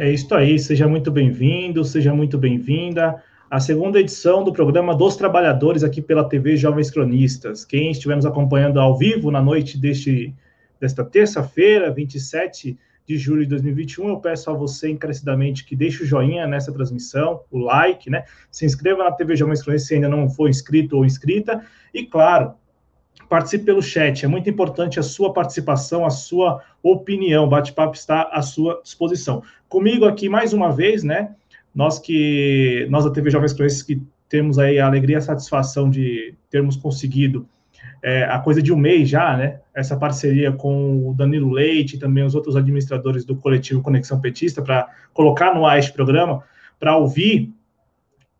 [0.00, 5.14] É isso aí, seja muito bem-vindo, seja muito bem-vinda à segunda edição do programa dos
[5.14, 7.66] Trabalhadores aqui pela TV Jovens Cronistas.
[7.66, 10.34] Quem estiver nos acompanhando ao vivo na noite deste,
[10.80, 16.06] desta terça-feira, 27 de julho de 2021, eu peço a você encarecidamente que deixe o
[16.06, 18.24] joinha nessa transmissão, o like, né?
[18.50, 22.54] Se inscreva na TV Jovens Cronistas se ainda não for inscrito ou inscrita, e claro,
[23.30, 28.22] participe pelo chat, é muito importante a sua participação, a sua opinião, o bate-papo está
[28.24, 29.40] à sua disposição.
[29.68, 31.30] Comigo aqui, mais uma vez, né,
[31.72, 35.88] nós que, nós da TV Jovens Cronistas que temos aí a alegria e a satisfação
[35.88, 37.48] de termos conseguido
[38.02, 41.98] é, a coisa de um mês já, né, essa parceria com o Danilo Leite e
[42.00, 46.42] também os outros administradores do coletivo Conexão Petista para colocar no ar este programa,
[46.80, 47.52] para ouvir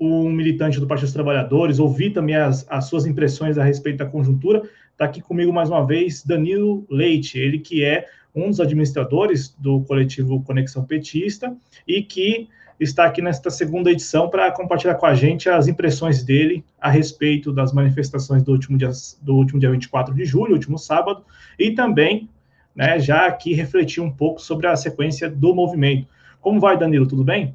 [0.00, 4.06] um militante do Partido dos Trabalhadores, ouvir também as, as suas impressões a respeito da
[4.06, 4.62] conjuntura.
[5.00, 9.80] Está aqui comigo mais uma vez Danilo Leite, ele que é um dos administradores do
[9.84, 11.56] coletivo Conexão Petista
[11.88, 16.62] e que está aqui nesta segunda edição para compartilhar com a gente as impressões dele
[16.78, 18.90] a respeito das manifestações do último dia,
[19.22, 21.24] do último dia 24 de julho, último sábado,
[21.58, 22.28] e também
[22.74, 26.06] né, já aqui refletir um pouco sobre a sequência do movimento.
[26.42, 27.08] Como vai, Danilo?
[27.08, 27.54] Tudo bem?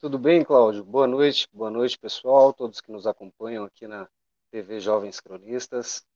[0.00, 0.82] Tudo bem, Cláudio?
[0.82, 4.08] Boa noite, boa noite, pessoal, todos que nos acompanham aqui na
[4.50, 6.09] TV Jovens Cronistas.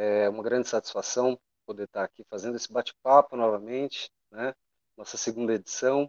[0.00, 4.54] É uma grande satisfação poder estar aqui fazendo esse bate-papo novamente, né?
[4.96, 6.08] Nossa segunda edição.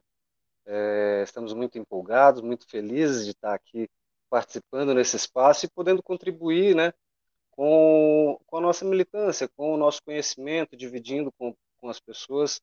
[0.63, 3.89] É, estamos muito empolgados, muito felizes de estar aqui
[4.29, 6.93] participando nesse espaço e podendo contribuir, né?
[7.49, 12.61] Com, com a nossa militância, com o nosso conhecimento, dividindo com, com as pessoas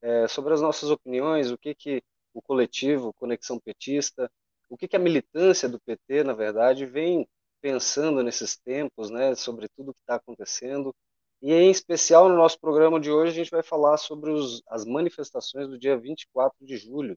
[0.00, 4.30] é, sobre as nossas opiniões, o que que o coletivo Conexão Petista,
[4.70, 7.28] o que, que a militância do PT, na verdade, vem
[7.60, 10.94] pensando nesses tempos, né, sobre tudo que está acontecendo.
[11.40, 14.84] E em especial no nosso programa de hoje a gente vai falar sobre os, as
[14.84, 17.16] manifestações do dia 24 de julho,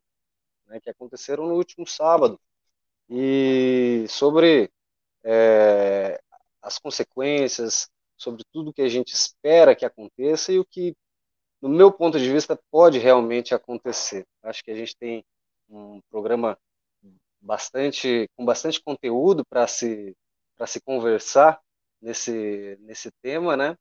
[0.67, 2.39] né, que aconteceram no último sábado,
[3.09, 4.71] e sobre
[5.23, 6.21] é,
[6.61, 10.95] as consequências, sobre tudo que a gente espera que aconteça e o que
[11.61, 14.25] no meu ponto de vista, pode realmente acontecer.
[14.41, 15.23] Acho que a gente tem
[15.69, 16.57] um programa
[17.39, 20.15] bastante com bastante conteúdo para se
[20.61, 21.59] para se conversar
[21.99, 23.75] nesse nesse tema, né?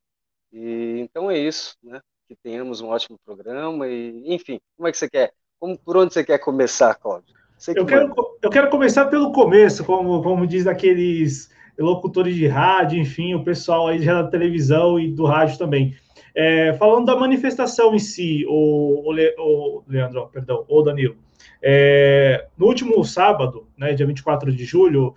[0.51, 2.01] E então é isso, né?
[2.27, 5.31] Que tenhamos um ótimo programa e enfim, como é que você quer?
[5.59, 7.35] Como por onde você quer começar, Cláudio?
[7.63, 12.99] Que eu quero eu quero começar pelo começo, como como diz aqueles locutores de rádio,
[12.99, 15.95] enfim, o pessoal aí já da televisão e do rádio também.
[16.35, 21.19] É, falando da manifestação em si, o, o, Le, o Leandro, perdão, o Danilo,
[21.63, 25.15] é, no último sábado, né, dia 24 de julho,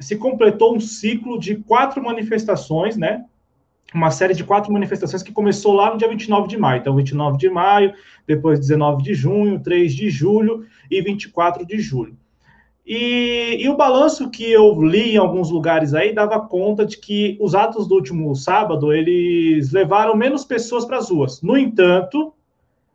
[0.00, 3.24] se completou um ciclo de quatro manifestações, né?
[3.94, 6.80] Uma série de quatro manifestações que começou lá no dia 29 de maio.
[6.80, 7.92] Então, 29 de maio,
[8.26, 12.16] depois 19 de junho, 3 de julho e 24 de julho.
[12.86, 17.36] E, e, o balanço que eu li em alguns lugares aí dava conta de que
[17.40, 21.42] os atos do último sábado eles levaram menos pessoas para as ruas.
[21.42, 22.32] No entanto,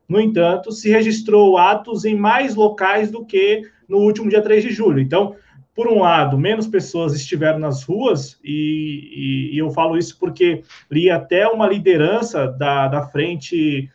[0.07, 4.71] no entanto, se registrou atos em mais locais do que no último dia 3 de
[4.71, 4.99] julho.
[4.99, 5.35] Então,
[5.75, 10.63] por um lado, menos pessoas estiveram nas ruas, e, e, e eu falo isso porque
[10.90, 13.91] li até uma liderança da, da frente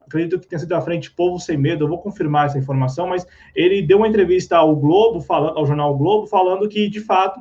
[0.00, 3.24] acredito que tenha sido à frente Povo Sem Medo, eu vou confirmar essa informação, mas
[3.54, 7.40] ele deu uma entrevista ao Globo, falando, ao jornal Globo, falando que, de fato,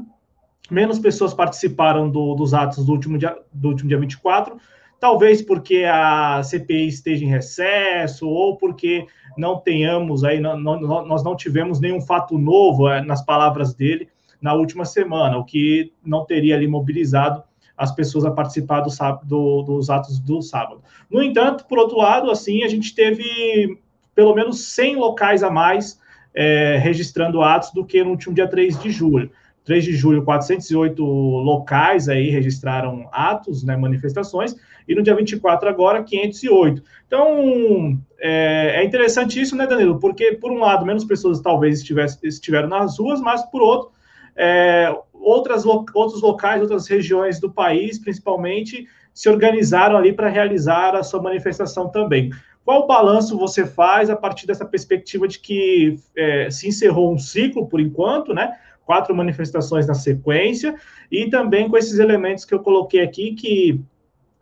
[0.70, 4.56] menos pessoas participaram do, dos atos do último, dia, do último dia 24,
[5.00, 9.08] talvez porque a CPI esteja em recesso, ou porque
[9.38, 14.10] não tenhamos aí, não, não, nós não tivemos nenhum fato novo, é, nas palavras dele,
[14.42, 17.44] na última semana, o que não teria ali mobilizado
[17.78, 18.90] as pessoas a participar do,
[19.24, 20.82] do, dos atos do sábado.
[21.10, 23.80] No entanto, por outro lado, assim, a gente teve
[24.14, 25.98] pelo menos 100 locais a mais
[26.34, 29.32] é, registrando atos do que no último dia 3 de julho.
[29.64, 34.56] 3 de julho, 408 locais aí registraram atos, né, manifestações,
[34.90, 36.82] e no dia 24 agora, 508.
[37.06, 40.00] Então, é, é interessante isso, né, Danilo?
[40.00, 41.84] Porque, por um lado, menos pessoas talvez
[42.24, 43.92] estiveram nas ruas, mas, por outro,
[44.36, 51.04] é, outras, outros locais, outras regiões do país, principalmente, se organizaram ali para realizar a
[51.04, 52.32] sua manifestação também.
[52.66, 57.68] Qual balanço você faz a partir dessa perspectiva de que é, se encerrou um ciclo,
[57.68, 58.58] por enquanto, né?
[58.86, 60.74] Quatro manifestações na sequência,
[61.12, 63.80] e também com esses elementos que eu coloquei aqui, que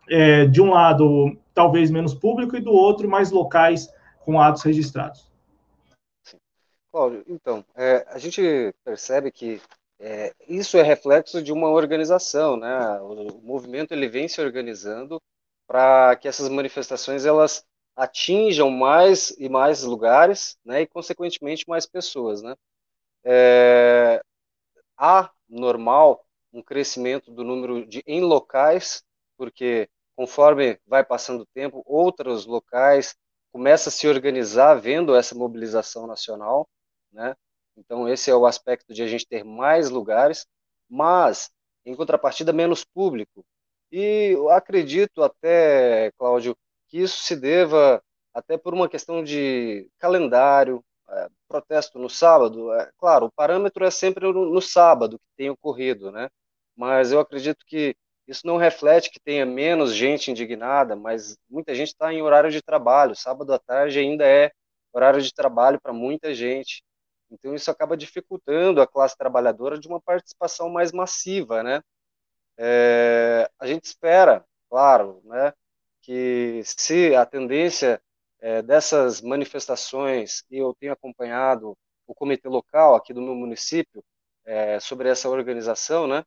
[0.09, 5.29] é, de um lado talvez menos público e do outro mais locais com atos registrados.
[6.23, 6.37] Sim.
[6.91, 9.61] Cláudio, então, é, a gente percebe que
[9.99, 12.99] é, isso é reflexo de uma organização, né?
[13.01, 15.21] O, o movimento ele vem se organizando
[15.65, 17.65] para que essas manifestações elas
[17.95, 22.55] atinjam mais e mais lugares, né, e consequentemente mais pessoas, né.
[23.25, 24.21] É,
[24.95, 26.23] há normal
[26.53, 29.03] um crescimento do número de em locais,
[29.35, 33.15] porque conforme vai passando o tempo, outros locais
[33.51, 36.67] começam a se organizar vendo essa mobilização nacional,
[37.11, 37.35] né?
[37.77, 40.47] Então esse é o aspecto de a gente ter mais lugares,
[40.89, 41.51] mas
[41.85, 43.45] em contrapartida menos público.
[43.91, 48.01] E eu acredito até, Cláudio, que isso se deva
[48.33, 53.91] até por uma questão de calendário, é, protesto no sábado, é, claro, o parâmetro é
[53.91, 56.29] sempre no, no, sábado que tem ocorrido, né?
[56.75, 57.95] Mas eu acredito que
[58.27, 62.61] isso não reflete que tenha menos gente indignada, mas muita gente está em horário de
[62.61, 63.15] trabalho.
[63.15, 64.51] Sábado à tarde ainda é
[64.93, 66.83] horário de trabalho para muita gente.
[67.31, 71.81] Então isso acaba dificultando a classe trabalhadora de uma participação mais massiva, né?
[72.57, 75.53] É, a gente espera, claro, né,
[76.01, 78.01] que se a tendência
[78.39, 81.77] é, dessas manifestações, e eu tenho acompanhado
[82.07, 84.03] o comitê local aqui do meu município
[84.45, 86.23] é, sobre essa organização, né?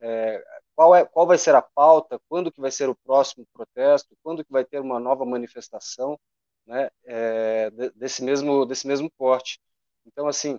[0.00, 4.16] É, qual, é, qual vai ser a pauta, quando que vai ser o próximo protesto,
[4.22, 6.18] quando que vai ter uma nova manifestação,
[6.66, 6.90] né?
[7.04, 9.60] É, desse mesmo desse mesmo porte.
[10.06, 10.58] Então, assim,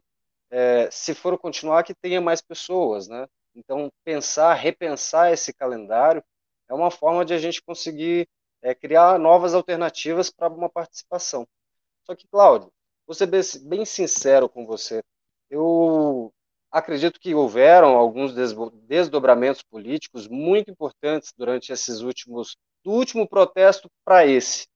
[0.52, 3.28] é, se for continuar, que tenha mais pessoas, né?
[3.56, 6.24] Então, pensar, repensar esse calendário
[6.70, 8.28] é uma forma de a gente conseguir
[8.62, 11.48] é, criar novas alternativas para uma participação.
[12.06, 12.72] Só que, Cláudio,
[13.08, 15.04] vou ser bem sincero com você.
[15.50, 16.34] Eu
[16.72, 18.34] acredito que houveram alguns
[18.88, 24.68] desdobramentos políticos muito importantes durante esses últimos, do último protesto para esse.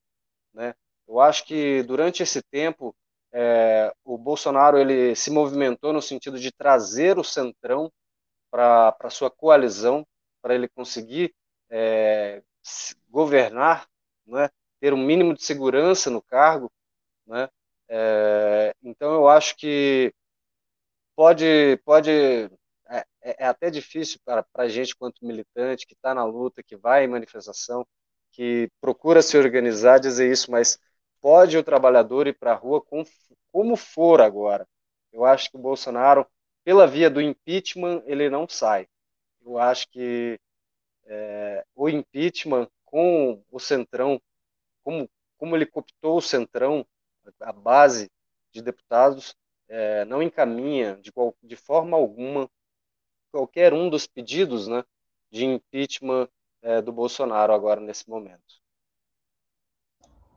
[0.54, 0.74] Né?
[1.08, 2.96] Eu acho que durante esse tempo
[3.32, 7.92] é, o Bolsonaro ele se movimentou no sentido de trazer o centrão
[8.52, 10.06] para sua coalizão,
[10.42, 11.34] para ele conseguir
[11.70, 12.44] é,
[13.10, 13.88] governar,
[14.28, 14.50] né,
[14.80, 16.72] ter um mínimo de segurança no cargo,
[17.26, 17.50] né,
[17.90, 20.14] é, então eu acho que
[21.16, 22.10] pode, pode
[22.90, 26.76] é, é, é até difícil para a gente quanto militante que está na luta, que
[26.76, 27.86] vai em manifestação,
[28.32, 30.80] que procura se organizar, dizer isso, mas
[31.22, 33.04] pode o trabalhador ir para a rua com,
[33.52, 34.68] como for agora.
[35.12, 36.26] Eu acho que o Bolsonaro,
[36.64, 38.88] pela via do impeachment, ele não sai.
[39.46, 40.40] Eu acho que
[41.06, 44.22] é, o impeachment com o Centrão,
[44.84, 46.86] como, como ele cooptou o Centrão,
[47.40, 48.12] a base
[48.52, 49.36] de deputados,
[49.74, 52.48] é, não encaminha de, qual, de forma alguma
[53.32, 54.84] qualquer um dos pedidos né,
[55.32, 56.30] de impeachment
[56.62, 58.62] é, do Bolsonaro agora nesse momento.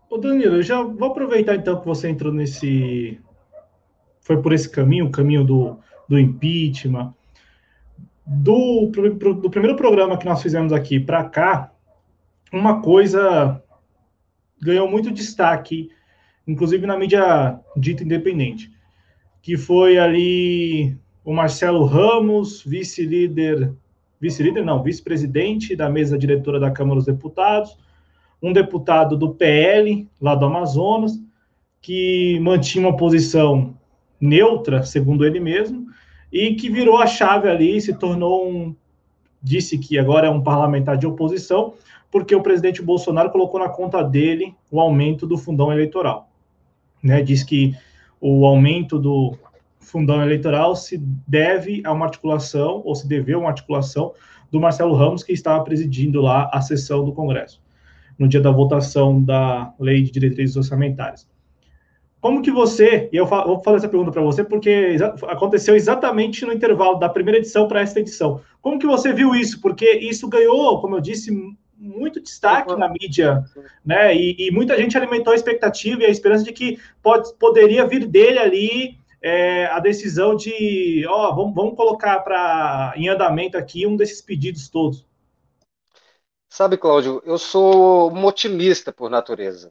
[0.08, 3.20] Ô Danilo, eu já vou aproveitar então que você entrou nesse.
[4.20, 5.78] Foi por esse caminho, o caminho do,
[6.08, 7.14] do impeachment
[8.26, 11.72] do, do primeiro programa que nós fizemos aqui para cá,
[12.50, 13.62] uma coisa
[14.60, 15.90] ganhou muito destaque,
[16.46, 18.75] inclusive na mídia dita independente,
[19.46, 23.72] que foi ali o Marcelo Ramos, vice-líder,
[24.20, 27.78] vice-líder não, vice-presidente da mesa diretora da Câmara dos Deputados,
[28.42, 31.12] um deputado do PL, lá do Amazonas,
[31.80, 33.72] que mantinha uma posição
[34.20, 35.86] neutra, segundo ele mesmo,
[36.32, 38.74] e que virou a chave ali, se tornou um.
[39.40, 41.74] Disse que agora é um parlamentar de oposição,
[42.10, 46.28] porque o presidente Bolsonaro colocou na conta dele o aumento do fundão eleitoral.
[47.00, 47.22] Né?
[47.22, 47.76] Diz que
[48.20, 49.37] o aumento do
[49.80, 54.12] fundão eleitoral se deve a uma articulação, ou se deveu a uma articulação,
[54.50, 57.62] do Marcelo Ramos, que estava presidindo lá a sessão do Congresso,
[58.18, 61.28] no dia da votação da Lei de Diretrizes Orçamentárias.
[62.20, 64.96] Como que você, e eu vou fazer essa pergunta para você porque
[65.28, 68.40] aconteceu exatamente no intervalo da primeira edição para esta edição.
[68.61, 69.61] Como que você viu isso?
[69.61, 71.30] Porque isso ganhou, como eu disse,
[71.78, 73.45] muito destaque na mídia,
[73.85, 74.14] né?
[74.14, 78.06] E, e, muita gente alimentou a expectativa e a esperança de que pode, poderia vir
[78.06, 83.97] dele ali é, a decisão de, ó, vamos, vamos colocar para em andamento aqui um
[83.97, 85.04] desses pedidos todos.
[86.49, 89.71] Sabe, Cláudio, eu sou um otimista por natureza.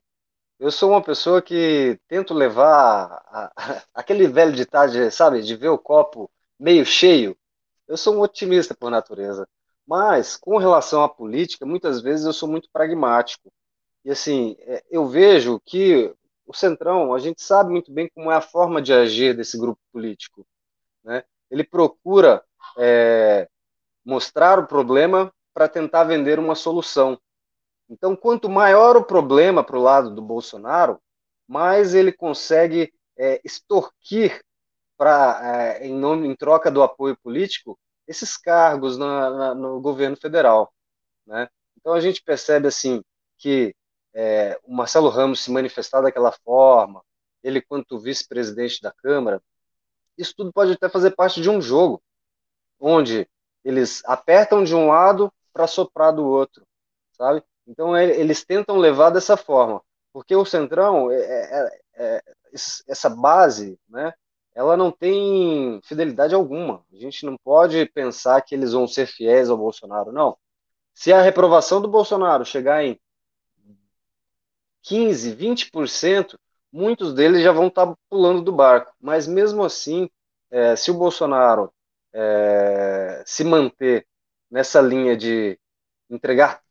[0.60, 5.70] Eu sou uma pessoa que tento levar a, a, aquele velho ditado, sabe, de ver
[5.70, 7.36] o copo meio cheio.
[7.88, 9.48] Eu sou um otimista por natureza.
[9.88, 13.51] Mas, com relação à política, muitas vezes eu sou muito pragmático.
[14.04, 16.13] E, assim, é, eu vejo que
[16.46, 19.80] o Centrão, a gente sabe muito bem como é a forma de agir desse grupo
[19.92, 20.46] político.
[21.04, 21.24] Né?
[21.50, 22.44] Ele procura
[22.77, 23.48] é,
[24.04, 27.20] mostrar o problema para tentar vender uma solução.
[27.89, 31.00] Então, quanto maior o problema para o lado do Bolsonaro,
[31.48, 34.42] mais ele consegue é, extorquir
[34.98, 37.77] para é, em, nome, em troca do apoio político
[38.08, 40.74] esses cargos na, na, no governo federal,
[41.26, 41.50] né?
[41.78, 43.04] Então a gente percebe assim
[43.38, 43.76] que
[44.14, 47.04] é, o Marcelo Ramos se manifestar daquela forma,
[47.44, 49.42] ele quanto vice-presidente da Câmara,
[50.18, 52.02] isso tudo pode até fazer parte de um jogo,
[52.80, 53.28] onde
[53.64, 56.66] eles apertam de um lado para soprar do outro,
[57.12, 57.44] sabe?
[57.68, 59.82] Então eles tentam levar dessa forma,
[60.14, 62.24] porque o centrão, é, é, é,
[62.88, 64.14] essa base, né?
[64.56, 66.84] Ela não tem fidelidade alguma.
[66.92, 70.38] A gente não pode pensar que eles vão ser fiéis ao Bolsonaro, não.
[70.94, 73.00] Se a reprovação do Bolsonaro chegar em
[74.84, 76.38] 15, 20%,
[76.72, 78.94] muitos deles já vão estar pulando do barco.
[79.00, 80.10] Mas mesmo assim,
[80.50, 81.72] é, se o Bolsonaro
[82.14, 84.08] é, se manter
[84.50, 85.60] nessa linha de
[86.10, 86.62] entregar,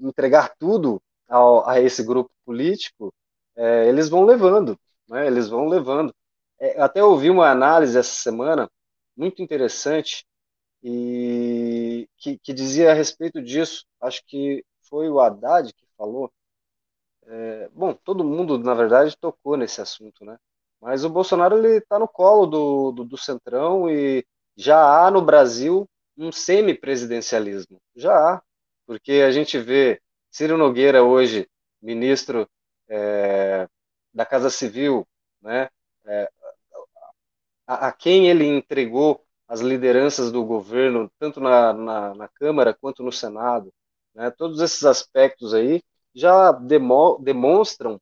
[0.00, 3.12] entregar tudo ao, a esse grupo político,
[3.56, 5.26] é, eles vão levando, né?
[5.26, 6.14] eles vão levando.
[6.60, 8.70] É, até ouvi uma análise essa semana
[9.16, 10.24] muito interessante
[10.82, 13.84] e que, que, dizia a respeito disso.
[14.00, 16.30] Acho que foi o Haddad que falou.
[17.26, 20.38] É, bom, todo mundo na verdade tocou nesse assunto, né?
[20.80, 24.24] Mas o Bolsonaro está no colo do, do, do centrão e
[24.56, 27.80] já há no Brasil um semipresidencialismo.
[27.96, 28.42] Já há,
[28.86, 31.48] porque a gente vê Ciro Nogueira hoje,
[31.80, 32.48] ministro
[32.88, 33.68] é,
[34.12, 35.06] da Casa Civil,
[35.40, 35.68] né,
[36.06, 36.30] é,
[37.66, 43.02] a, a, quem ele entregou as lideranças do governo, tanto na, na, na Câmara quanto
[43.02, 43.72] no Senado,
[44.14, 45.82] né, todos esses aspectos aí
[46.14, 48.00] já demo, demonstram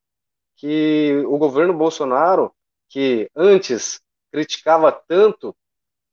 [0.56, 2.54] que o governo Bolsonaro,
[2.88, 4.00] que antes
[4.30, 5.56] criticava tanto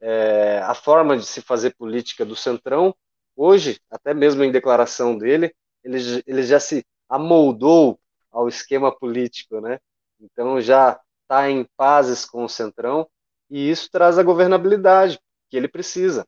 [0.01, 2.95] é, a forma de se fazer política do Centrão,
[3.35, 5.53] hoje, até mesmo em declaração dele,
[5.83, 7.99] ele, ele já se amoldou
[8.31, 9.79] ao esquema político, né?
[10.19, 13.07] Então já está em pazes com o Centrão
[13.49, 16.27] e isso traz a governabilidade que ele precisa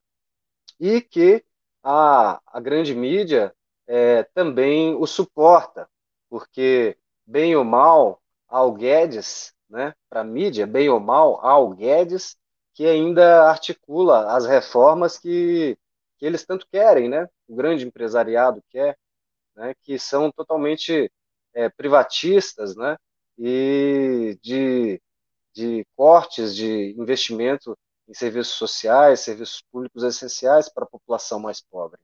[0.80, 1.44] e que
[1.84, 3.54] a, a grande mídia
[3.88, 5.88] é, também o suporta,
[6.30, 9.94] porque bem ou mal, Al Guedes, né?
[10.10, 12.38] Para a mídia, bem ou mal, Al Guedes
[12.74, 15.78] que ainda articula as reformas que,
[16.18, 17.28] que eles tanto querem, né?
[17.48, 18.98] O grande empresariado quer,
[19.56, 19.74] né?
[19.82, 21.12] Que são totalmente
[21.54, 22.98] é, privatistas, né?
[23.38, 25.02] E de,
[25.54, 27.78] de cortes de investimento
[28.08, 32.00] em serviços sociais, serviços públicos essenciais para a população mais pobre.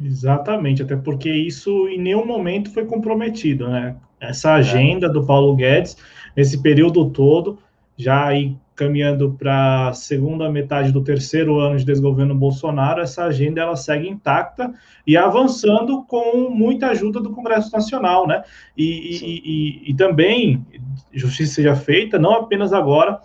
[0.00, 3.96] Exatamente, até porque isso em nenhum momento foi comprometido, né?
[4.20, 5.10] Essa agenda é.
[5.10, 5.96] do Paulo Guedes,
[6.36, 7.58] nesse período todo,
[7.96, 13.62] já aí caminhando para a segunda metade do terceiro ano de desgoverno Bolsonaro, essa agenda
[13.62, 14.72] ela segue intacta
[15.06, 18.44] e avançando com muita ajuda do Congresso Nacional, né?
[18.76, 20.64] E, e, e, e também
[21.10, 23.18] justiça seja feita, não apenas agora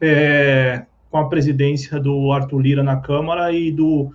[0.00, 4.12] é, com a presidência do Arthur Lira na Câmara e do,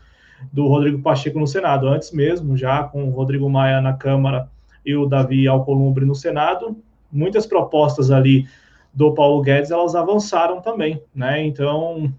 [0.51, 4.47] do Rodrigo Pacheco no Senado, antes mesmo, já com o Rodrigo Maia na Câmara
[4.85, 6.77] e o Davi Alcolumbre no Senado,
[7.11, 8.47] muitas propostas ali
[8.93, 11.43] do Paulo Guedes, elas avançaram também, né?
[11.43, 12.13] Então,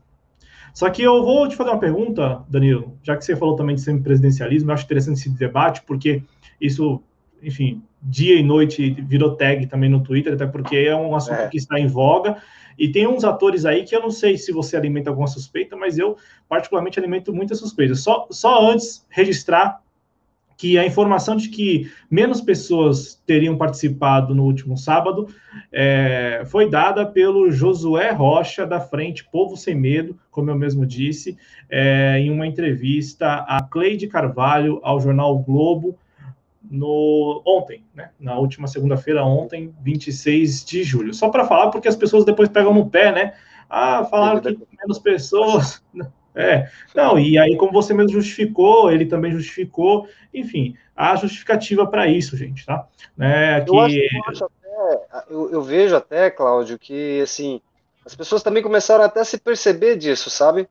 [0.73, 3.83] só que eu vou te fazer uma pergunta, Danilo, já que você falou também de
[3.83, 6.23] semipresidencialismo, eu acho interessante esse debate, porque
[6.61, 7.01] isso,
[7.41, 11.49] enfim, dia e noite virou tag também no Twitter, até porque é um assunto é.
[11.49, 12.43] que está em voga,
[12.77, 15.97] e tem uns atores aí que eu não sei se você alimenta alguma suspeita, mas
[15.97, 16.17] eu
[16.49, 17.95] particularmente alimento muita suspeita.
[17.95, 19.81] Só, só antes registrar
[20.57, 25.29] que a informação de que menos pessoas teriam participado no último sábado
[25.73, 31.37] é, foi dada pelo Josué Rocha, da Frente Povo Sem Medo, como eu mesmo disse,
[31.69, 35.99] é, em uma entrevista a Cleide Carvalho ao jornal o Globo
[36.71, 41.13] no ontem, né, na última segunda-feira, ontem, 26 de julho.
[41.13, 43.35] Só para falar, porque as pessoas depois pegam no pé, né?
[43.69, 45.83] Ah, falaram que menos pessoas.
[46.35, 52.09] É, não, e aí, como você mesmo justificou, ele também justificou, enfim, há justificativa para
[52.09, 52.89] isso, gente, tá?
[53.17, 53.71] Né, que...
[53.71, 57.61] eu, acho, eu, acho até, eu, eu, vejo até, Cláudio, que, assim,
[58.05, 60.69] as pessoas também começaram até a se perceber disso, sabe?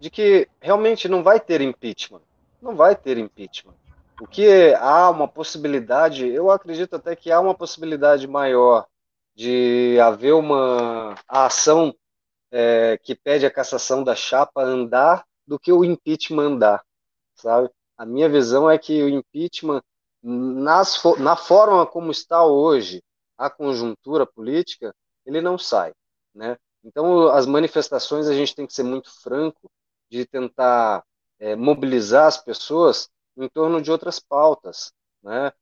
[0.00, 2.20] De que realmente não vai ter impeachment.
[2.60, 3.74] Não vai ter impeachment.
[4.20, 8.86] O que há uma possibilidade, eu acredito até que há uma possibilidade maior
[9.34, 11.94] de haver uma ação
[12.54, 16.84] é, que pede a cassação da chapa andar do que o impeachment andar,
[17.34, 17.68] sabe?
[17.98, 19.82] A minha visão é que o impeachment,
[20.22, 23.02] nas, na forma como está hoje
[23.36, 24.94] a conjuntura política,
[25.26, 25.92] ele não sai,
[26.32, 26.56] né?
[26.84, 29.68] Então, as manifestações a gente tem que ser muito franco
[30.08, 31.02] de tentar
[31.40, 34.92] é, mobilizar as pessoas em torno de outras pautas,
[35.22, 35.52] né?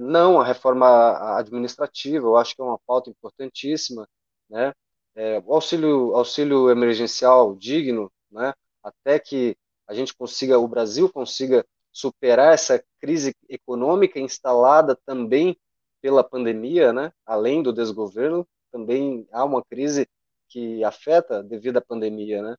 [0.00, 4.08] não a reforma administrativa, eu acho que é uma pauta importantíssima,
[4.48, 4.72] né?
[5.14, 8.52] É, o auxílio, auxílio emergencial digno, né,
[8.82, 9.56] até que
[9.86, 15.56] a gente consiga, o Brasil consiga superar essa crise econômica instalada também
[16.00, 17.12] pela pandemia, né?
[17.24, 20.08] Além do desgoverno, também há uma crise
[20.48, 22.56] que afeta devido à pandemia, né?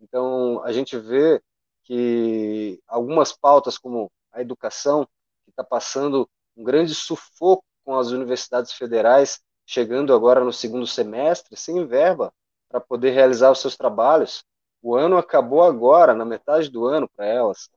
[0.00, 1.42] Então, a gente vê
[1.82, 5.06] que algumas pautas como a educação,
[5.44, 11.56] que está passando um grande sufoco com as universidades federais, chegando agora no segundo semestre,
[11.56, 12.32] sem verba
[12.68, 14.44] para poder realizar os seus trabalhos.
[14.80, 17.68] O ano acabou agora, na metade do ano para elas.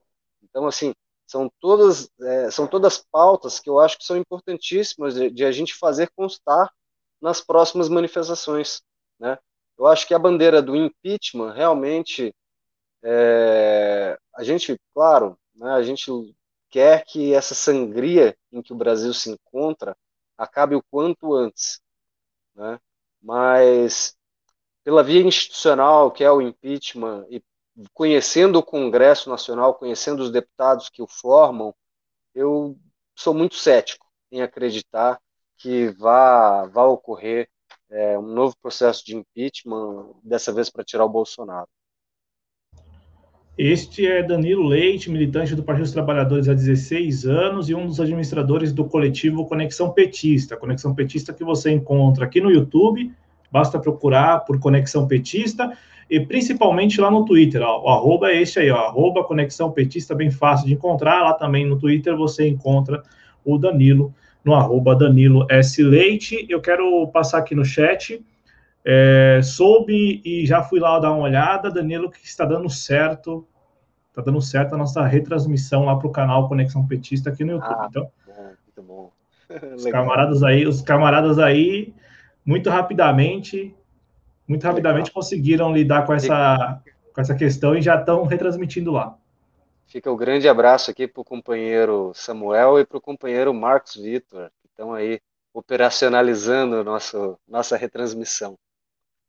[0.44, 0.94] Então, assim,
[1.26, 5.52] são todas, é, são todas pautas que eu acho que são importantíssimas de, de, a
[5.52, 6.72] gente fazer constar
[7.22, 8.82] nas próximas manifestações.
[9.20, 9.38] Né?
[9.78, 12.34] Eu acho que a bandeira do impeachment realmente
[13.04, 16.12] é, a gente, claro, né, a gente
[16.70, 19.96] quer que essa sangria em que o Brasil se encontra
[20.40, 21.82] acabe o quanto antes,
[22.56, 22.80] né?
[23.22, 24.18] Mas
[24.84, 27.44] pela via institucional, que é o impeachment, e
[27.94, 31.76] conhecendo o Congresso Nacional, conhecendo os deputados que o formam,
[32.34, 32.78] eu
[33.16, 35.22] sou muito cético em acreditar
[35.58, 37.50] que vá, vá ocorrer
[37.90, 41.68] é, um novo processo de impeachment, dessa vez para tirar o Bolsonaro.
[43.62, 48.00] Este é Danilo Leite, militante do Partido dos Trabalhadores há 16 anos e um dos
[48.00, 50.56] administradores do coletivo Conexão Petista.
[50.56, 53.12] Conexão Petista que você encontra aqui no YouTube,
[53.52, 55.78] basta procurar por Conexão Petista
[56.10, 57.62] e principalmente lá no Twitter.
[57.62, 61.22] Ó, o arroba é este aí, ó, arroba Conexão Petista, bem fácil de encontrar.
[61.22, 63.04] Lá também no Twitter você encontra
[63.44, 65.84] o Danilo no arroba Danilo S.
[65.84, 66.46] Leite.
[66.48, 68.22] Eu quero passar aqui no chat.
[68.86, 73.48] É, soube e já fui lá dar uma olhada, Danilo, que está dando certo
[74.20, 77.76] tá dando certo a nossa retransmissão lá para o canal Conexão Petista aqui no YouTube.
[77.80, 79.12] Ah, então, bom, muito bom.
[79.76, 81.94] os camaradas aí, os camaradas aí,
[82.46, 83.76] muito rapidamente,
[84.48, 85.14] muito rapidamente Legal.
[85.14, 86.82] conseguiram lidar com essa,
[87.14, 89.16] com essa questão e já estão retransmitindo lá.
[89.88, 93.96] Fica o um grande abraço aqui para o companheiro Samuel e para o companheiro Marcos
[93.96, 95.20] Vitor, que estão aí
[95.52, 98.58] operacionalizando nosso, nossa retransmissão.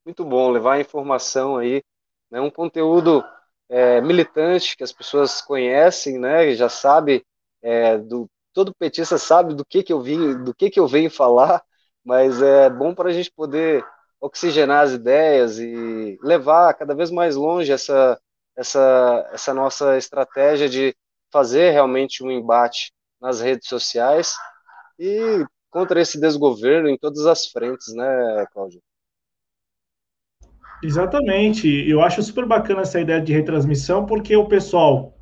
[0.05, 1.83] Muito bom levar a informação aí,
[2.31, 3.25] né, um conteúdo
[3.69, 6.55] é, militante que as pessoas conhecem, né?
[6.55, 7.25] Já sabe
[7.63, 11.11] é, do todo petista sabe do que que eu vim, do que que eu venho
[11.11, 11.63] falar,
[12.05, 13.85] mas é bom para a gente poder
[14.21, 18.21] oxigenar as ideias e levar cada vez mais longe essa
[18.57, 20.95] essa essa nossa estratégia de
[21.33, 24.35] fazer realmente um embate nas redes sociais
[24.99, 28.83] e contra esse desgoverno em todas as frentes, né, Cláudio?
[30.83, 31.69] Exatamente.
[31.89, 35.15] Eu acho super bacana essa ideia de retransmissão, porque o pessoal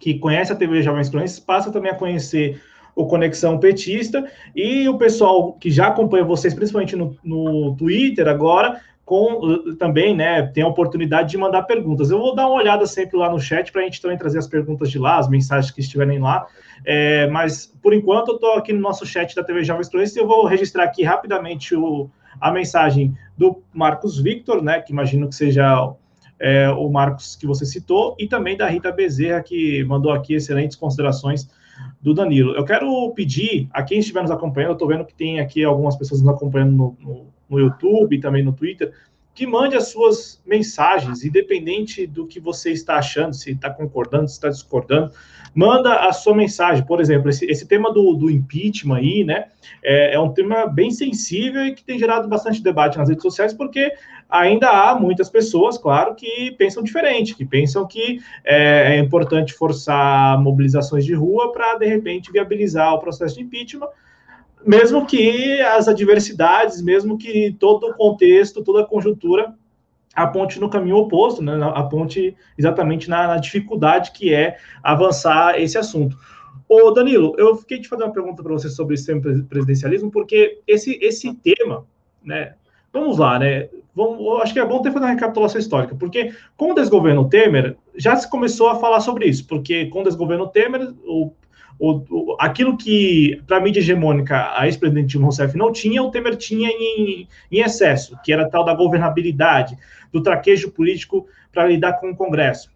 [0.00, 2.60] que conhece a TV Jovens Cronistas passa também a conhecer
[2.94, 4.24] o Conexão Petista
[4.54, 10.42] e o pessoal que já acompanha vocês, principalmente no, no Twitter agora, com também, né,
[10.42, 12.10] tem a oportunidade de mandar perguntas.
[12.10, 14.46] Eu vou dar uma olhada sempre lá no chat para a gente também trazer as
[14.46, 16.46] perguntas de lá, as mensagens que estiverem lá.
[16.84, 20.20] É, mas por enquanto eu estou aqui no nosso chat da TV Jovens Cronistas e
[20.20, 22.08] eu vou registrar aqui rapidamente o,
[22.40, 25.94] a mensagem do Marcos Victor, né, que imagino que seja
[26.38, 30.76] é, o Marcos que você citou, e também da Rita Bezerra, que mandou aqui excelentes
[30.76, 31.48] considerações
[32.00, 32.54] do Danilo.
[32.54, 35.96] Eu quero pedir a quem estiver nos acompanhando, eu estou vendo que tem aqui algumas
[35.96, 38.92] pessoas nos acompanhando no, no, no YouTube e também no Twitter,
[39.34, 44.34] que mande as suas mensagens, independente do que você está achando, se está concordando, se
[44.34, 45.12] está discordando,
[45.54, 46.84] manda a sua mensagem.
[46.84, 49.46] Por exemplo, esse, esse tema do, do, impeachment aí, né,
[49.82, 53.52] é, é, um tema bem sensível e que tem gerado bastante debate nas redes sociais,
[53.52, 53.92] porque
[54.28, 60.40] ainda há muitas pessoas, claro, que pensam diferente, que pensam que é, é importante forçar
[60.40, 63.88] mobilizações de rua para, de repente, viabilizar o processo de impeachment,
[64.64, 69.54] mesmo que as adversidades, mesmo que todo o contexto, toda a conjuntura
[70.14, 76.16] aponte no caminho oposto, né, aponte exatamente na, na, dificuldade que é avançar esse assunto.
[76.68, 80.98] Ô Danilo, eu fiquei de fazer uma pergunta para você sobre o presidencialismo, porque esse,
[81.02, 81.86] esse tema,
[82.24, 82.54] né,
[82.92, 86.72] vamos lá, né, vamos, acho que é bom ter feito uma recapitulação histórica, porque com
[86.72, 90.92] o desgoverno Temer, já se começou a falar sobre isso, porque com o desgoverno Temer,
[91.04, 91.32] o
[91.80, 96.36] o, aquilo que, para a mídia hegemônica, a ex-presidente Dilma Rousseff não tinha, o Temer
[96.36, 99.78] tinha em, em excesso, que era tal da governabilidade,
[100.12, 102.70] do traquejo político para lidar com o Congresso.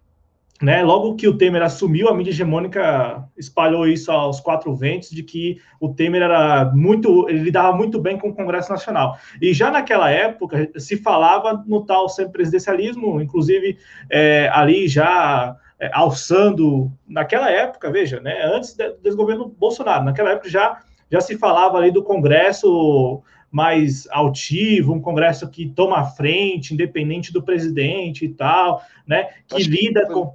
[0.63, 0.83] Né?
[0.83, 5.59] Logo que o Temer assumiu, a mídia hegemônica espalhou isso aos quatro ventos de que
[5.79, 9.19] o Temer era muito, ele lidava muito bem com o Congresso Nacional.
[9.43, 13.77] E já naquela época se falava no tal semipresidencialismo, inclusive
[14.09, 20.49] é, ali já é, alçando, naquela época, veja, né, antes do desgoverno Bolsonaro, naquela época
[20.49, 26.75] já, já se falava ali do Congresso mais altivo, um Congresso que toma a frente,
[26.75, 30.35] independente do presidente e tal, né, que lida com...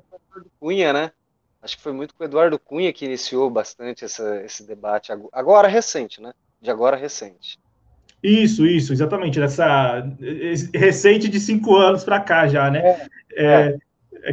[0.60, 1.12] Cunha, né?
[1.62, 5.68] Acho que foi muito com o Eduardo Cunha que iniciou bastante essa, esse debate, agora
[5.68, 6.32] recente, né?
[6.62, 7.60] De agora recente.
[8.24, 9.42] Isso, isso, exatamente.
[9.42, 10.06] Essa
[10.74, 12.82] recente de cinco anos para cá já, né?
[12.82, 13.46] É, é.
[13.46, 13.78] É,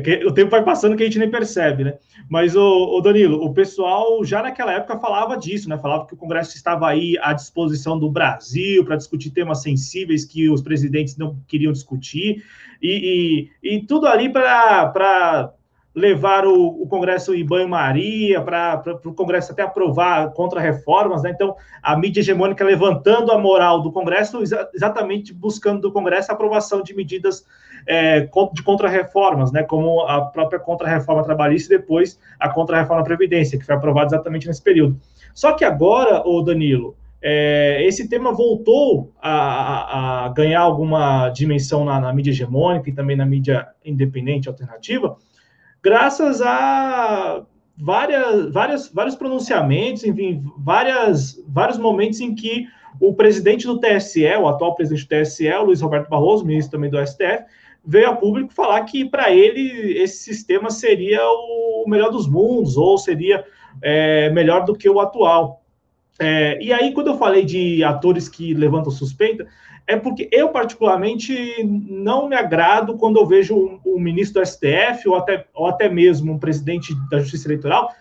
[0.02, 1.94] que o tempo vai passando que a gente nem percebe, né?
[2.28, 5.78] Mas, o, Danilo, o pessoal já naquela época falava disso, né?
[5.78, 10.48] Falava que o Congresso estava aí à disposição do Brasil para discutir temas sensíveis que
[10.50, 12.44] os presidentes não queriam discutir,
[12.82, 15.52] e, e, e tudo ali para
[15.96, 21.30] levar o, o, Congresso em banho-maria, para o Congresso até aprovar contra-reformas, né?
[21.30, 26.34] Então, a mídia hegemônica levantando a moral do Congresso, exa exatamente buscando do Congresso a
[26.34, 27.46] aprovação de medidas
[27.86, 29.62] é, de contra-reformas, né?
[29.62, 34.62] Como a própria contra-reforma trabalhista e depois a contra-reforma Previdência, que foi aprovada exatamente nesse
[34.62, 35.00] período.
[35.32, 41.98] Só que agora, o Danilo, é, esse tema voltou a, a, ganhar alguma dimensão na,
[41.98, 45.16] na mídia hegemônica e também na mídia independente alternativa,
[45.86, 47.44] graças a
[47.78, 52.66] várias, várias, vários pronunciamentos, enfim, várias, vários momentos em que
[53.00, 56.98] o presidente do TSE, o atual presidente do TSE, Luiz Roberto Barroso, ministro também do
[57.06, 57.44] STF,
[57.84, 62.98] veio a público falar que para ele esse sistema seria o melhor dos mundos, ou
[62.98, 63.44] seria
[63.80, 65.62] é, melhor do que o atual.
[66.18, 69.46] É, e aí, quando eu falei de atores que levantam suspeita,
[69.86, 75.08] é porque eu, particularmente, não me agrado quando eu vejo um, um ministro do STF
[75.08, 77.94] ou até, ou até mesmo um presidente da Justiça Eleitoral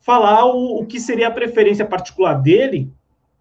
[0.00, 2.90] falar o, o que seria a preferência particular dele,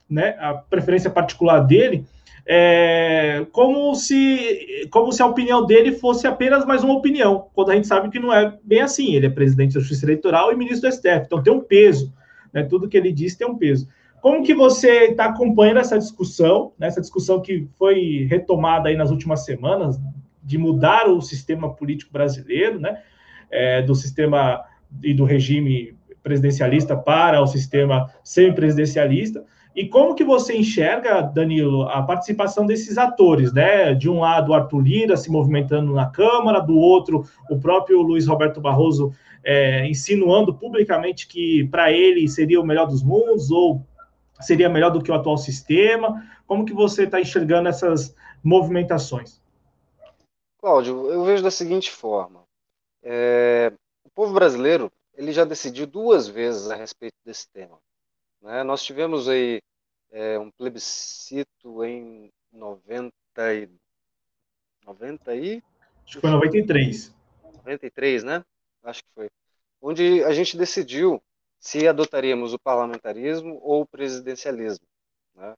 [0.09, 2.05] né, a preferência particular dele,
[2.45, 7.75] é, como, se, como se a opinião dele fosse apenas mais uma opinião, quando a
[7.75, 9.13] gente sabe que não é bem assim.
[9.13, 12.13] Ele é presidente da Justiça Eleitoral e ministro do STF, então tem um peso,
[12.51, 13.87] né, tudo que ele diz tem um peso.
[14.21, 19.11] Como que você está acompanhando essa discussão, né, essa discussão que foi retomada aí nas
[19.11, 19.99] últimas semanas,
[20.43, 23.01] de mudar o sistema político brasileiro, né,
[23.51, 24.63] é, do sistema
[25.03, 29.43] e do regime presidencialista para o sistema semipresidencialista,
[29.75, 33.93] e como que você enxerga, Danilo, a participação desses atores, né?
[33.93, 38.59] De um lado, Arthur Lira se movimentando na Câmara, do outro, o próprio Luiz Roberto
[38.59, 43.85] Barroso é, insinuando publicamente que para ele seria o melhor dos mundos, ou
[44.39, 46.25] seria melhor do que o atual sistema?
[46.47, 49.41] Como que você está enxergando essas movimentações?
[50.59, 52.43] Cláudio, eu vejo da seguinte forma:
[53.03, 53.71] é,
[54.03, 57.77] o povo brasileiro ele já decidiu duas vezes a respeito desse tema.
[58.41, 58.63] Né?
[58.63, 59.61] Nós tivemos aí
[60.11, 63.13] é, um plebiscito em 90
[63.53, 63.69] e,
[64.85, 65.63] 90 e
[66.05, 67.13] acho que foi 93.
[67.57, 68.43] 93, né?
[68.83, 69.29] Acho que foi.
[69.81, 71.21] Onde a gente decidiu
[71.59, 74.87] se adotaríamos o parlamentarismo ou o presidencialismo.
[75.35, 75.55] Né?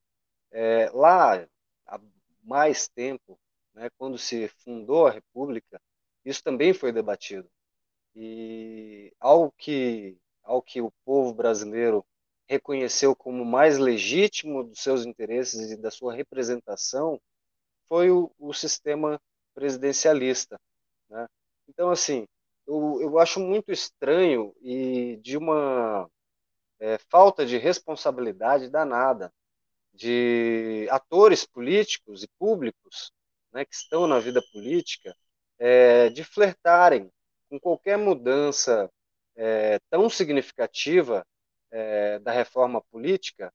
[0.51, 1.47] É, lá,
[1.85, 1.99] há
[2.43, 3.39] mais tempo,
[3.73, 5.79] né, quando se fundou a República,
[6.25, 7.49] isso também foi debatido.
[8.15, 12.05] E ao que, ao que o povo brasileiro
[12.47, 17.19] reconheceu como mais legítimo dos seus interesses e da sua representação
[17.87, 19.19] foi o, o sistema
[19.53, 20.59] presidencialista.
[21.09, 21.27] Né?
[21.67, 22.27] Então, assim,
[22.71, 26.09] eu, eu acho muito estranho e de uma
[26.79, 29.31] é, falta de responsabilidade danada
[29.93, 33.11] de atores políticos e públicos
[33.51, 35.15] né, que estão na vida política
[35.59, 37.11] é, de flertarem
[37.49, 38.89] com qualquer mudança
[39.35, 41.25] é, tão significativa
[41.69, 43.53] é, da reforma política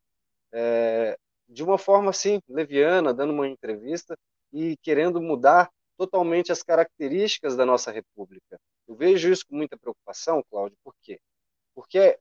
[0.53, 4.17] é, de uma forma assim leviana, dando uma entrevista
[4.53, 8.61] e querendo mudar totalmente as características da nossa república.
[8.89, 11.21] Eu vejo isso com muita preocupação, Cláudio, por quê?
[11.75, 12.19] Porque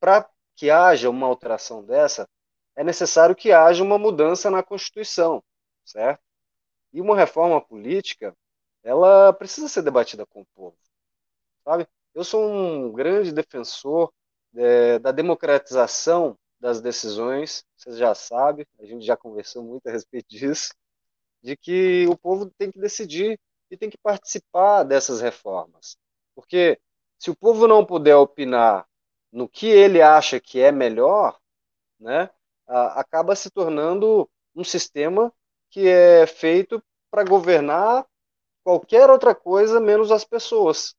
[0.00, 2.28] para que haja uma alteração dessa,
[2.74, 5.42] é necessário que haja uma mudança na Constituição,
[5.84, 6.22] certo?
[6.92, 8.36] E uma reforma política,
[8.82, 10.76] ela precisa ser debatida com o povo,
[11.64, 11.86] sabe?
[12.14, 14.12] Eu sou um grande defensor
[14.54, 20.28] é, da democratização das decisões, vocês já sabem, a gente já conversou muito a respeito
[20.28, 20.74] disso,
[21.42, 23.38] de que o povo tem que decidir
[23.70, 25.96] e tem que participar dessas reformas.
[26.36, 26.78] Porque
[27.18, 28.86] se o povo não puder opinar
[29.32, 31.36] no que ele acha que é melhor,
[31.98, 32.30] né,
[32.66, 35.32] acaba se tornando um sistema
[35.70, 38.06] que é feito para governar
[38.62, 40.94] qualquer outra coisa menos as pessoas.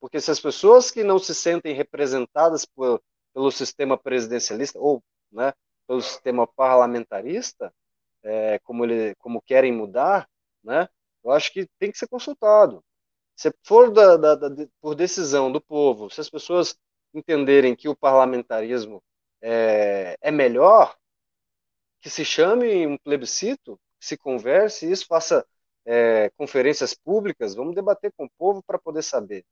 [0.00, 5.52] Porque se as pessoas que não se sentem representadas por, pelo sistema presidencialista ou né,
[5.86, 7.72] pelo sistema parlamentarista,
[8.22, 10.28] é, como, ele, como querem mudar,
[10.62, 10.88] né,
[11.24, 12.84] eu acho que tem que ser consultado.
[13.36, 16.76] Se for da, da, da, por decisão do povo, se as pessoas
[17.14, 19.02] entenderem que o parlamentarismo
[19.40, 20.96] é, é melhor,
[22.00, 25.46] que se chame um plebiscito, se converse, isso faça
[25.84, 29.44] é, conferências públicas, vamos debater com o povo para poder saber.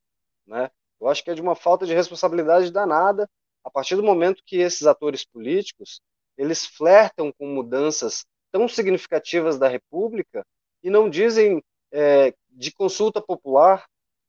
[0.47, 0.71] Né?
[1.01, 3.29] Eu acho que é de uma falta de responsabilidade danada
[3.65, 6.01] a partir do momento que esses atores políticos
[6.37, 10.45] eles flertam com mudanças tão significativas da República
[10.83, 11.63] e não dizem
[11.93, 13.87] é, de consulta popular,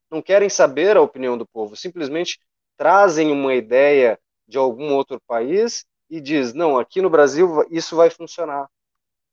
[0.09, 2.39] não querem saber a opinião do povo, simplesmente
[2.77, 8.09] trazem uma ideia de algum outro país e diz, não, aqui no Brasil isso vai
[8.09, 8.69] funcionar.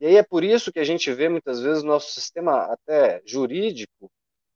[0.01, 4.11] E aí é por isso que a gente vê muitas vezes nosso sistema até jurídico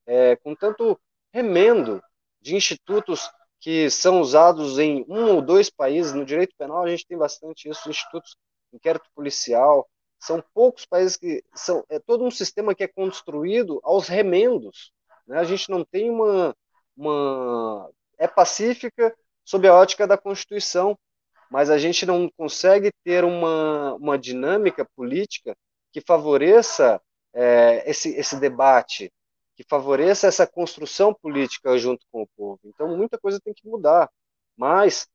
[0.07, 0.99] é, com tanto
[1.33, 2.03] remendo
[2.41, 3.29] de institutos
[3.61, 6.13] que são usados em um ou dois países.
[6.13, 8.37] No direito penal a gente tem bastante isso, institutos,
[8.73, 9.89] inquérito policial.
[10.23, 14.93] São poucos países que são é todo um sistema que é construído aos remendos.
[15.27, 15.37] Né?
[15.37, 16.55] A gente não tem uma,
[16.97, 19.13] uma é pacífica
[19.45, 20.97] sob a ótica da Constituição,
[21.51, 25.57] mas a gente não consegue ter uma, uma dinâmica política
[25.91, 27.03] que favoreça
[27.35, 29.13] é, esse, esse debate,
[29.57, 32.61] que favoreça essa construção política junto com o povo.
[32.65, 34.09] Então, muita coisa tem que mudar.
[34.57, 35.09] Mas,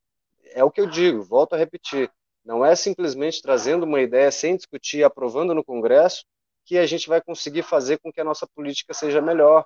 [0.47, 2.11] é o que eu digo, volto a repetir,
[2.47, 6.23] não é simplesmente trazendo uma ideia sem discutir, aprovando no Congresso,
[6.65, 9.65] que a gente vai conseguir fazer com que a nossa política seja melhor.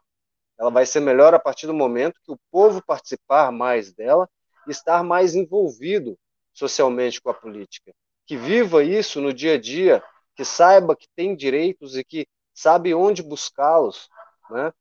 [0.60, 4.28] Ela vai ser melhor a partir do momento que o povo participar mais dela
[4.68, 6.18] e estar mais envolvido
[6.52, 7.94] socialmente com a política,
[8.26, 10.04] que viva isso no dia a dia,
[10.36, 14.10] que saiba que tem direitos e que sabe onde buscá-los,
[14.50, 14.74] né?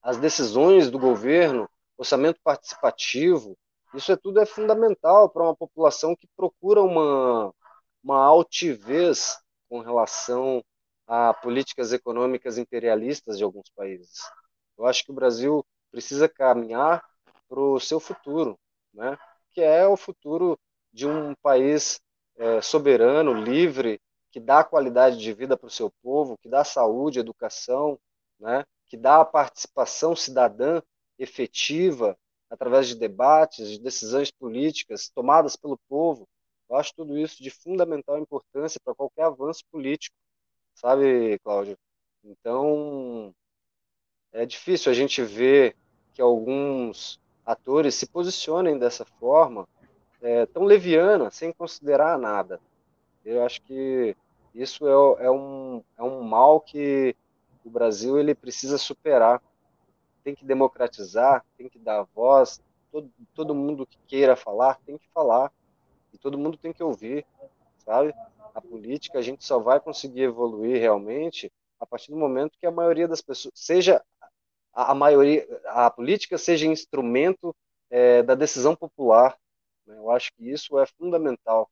[0.00, 3.58] As decisões do governo, orçamento participativo,
[3.94, 7.52] isso é tudo é fundamental para uma população que procura uma
[8.02, 10.62] uma altivez com relação
[11.06, 14.20] a políticas econômicas imperialistas de alguns países.
[14.78, 17.04] Eu acho que o Brasil precisa caminhar
[17.48, 18.58] para o seu futuro,
[18.94, 19.18] né?
[19.50, 20.58] que é o futuro
[20.92, 22.00] de um país
[22.36, 27.18] é, soberano, livre, que dá qualidade de vida para o seu povo, que dá saúde,
[27.18, 27.98] educação,
[28.38, 30.80] né, que dá a participação cidadã
[31.18, 32.16] efetiva
[32.50, 36.26] através de debates, de decisões políticas tomadas pelo povo.
[36.68, 40.16] Eu acho tudo isso de fundamental importância para qualquer avanço político,
[40.74, 41.78] sabe, Cláudio?
[42.24, 43.34] Então,
[44.32, 45.76] é difícil a gente ver
[46.12, 49.66] que alguns atores se posicionem dessa forma
[50.20, 52.60] é, tão leviana, sem considerar nada.
[53.24, 54.16] Eu acho que
[54.54, 57.14] isso é, é, um, é um mal que
[57.64, 59.40] o Brasil ele precisa superar.
[60.28, 62.60] Tem que democratizar, tem que dar voz.
[62.92, 65.50] Todo, todo mundo que queira falar tem que falar.
[66.12, 67.24] E todo mundo tem que ouvir,
[67.78, 68.14] sabe?
[68.54, 72.70] A política a gente só vai conseguir evoluir realmente a partir do momento que a
[72.70, 74.04] maioria das pessoas seja
[74.74, 77.56] a, a maioria a política seja instrumento
[77.88, 79.34] é, da decisão popular
[79.88, 79.96] né?
[79.96, 81.70] Eu acho que isso é fundamental.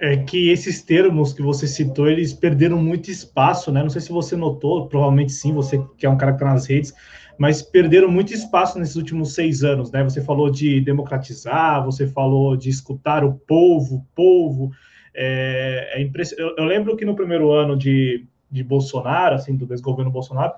[0.00, 3.82] É que esses termos que você citou, eles perderam muito espaço, né?
[3.82, 6.66] Não sei se você notou, provavelmente sim, você que é um cara que está nas
[6.66, 6.94] redes,
[7.38, 10.02] mas perderam muito espaço nesses últimos seis anos, né?
[10.04, 14.70] Você falou de democratizar, você falou de escutar o povo, povo.
[15.14, 16.32] É, é impress...
[16.38, 20.54] eu, eu, lembro que no primeiro ano de, de Bolsonaro, assim, do desgoverno Bolsonaro,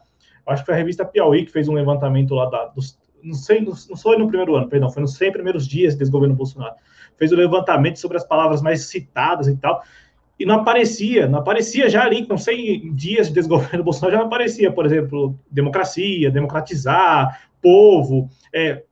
[0.46, 3.62] acho que foi a revista Piauí que fez um levantamento lá da, dos, não, sei,
[3.62, 6.74] não foi no primeiro ano, perdão, foi nos 100 primeiros dias desse governo Bolsonaro.
[7.16, 9.82] Fez o levantamento sobre as palavras mais citadas e tal,
[10.38, 14.26] e não aparecia, não aparecia já ali, com 100 dias de desgoverno Bolsonaro, já não
[14.26, 18.82] aparecia, por exemplo, democracia, democratizar, povo, é,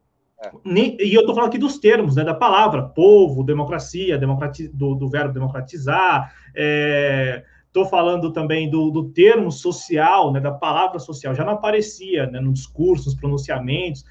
[0.64, 4.94] nem, e eu estou falando aqui dos termos, né, da palavra, povo, democracia, democrati, do,
[4.94, 11.34] do verbo democratizar, é, Estou falando também do, do termo social, né, da palavra social,
[11.34, 14.04] já não aparecia né, no discurso, nos pronunciamentos.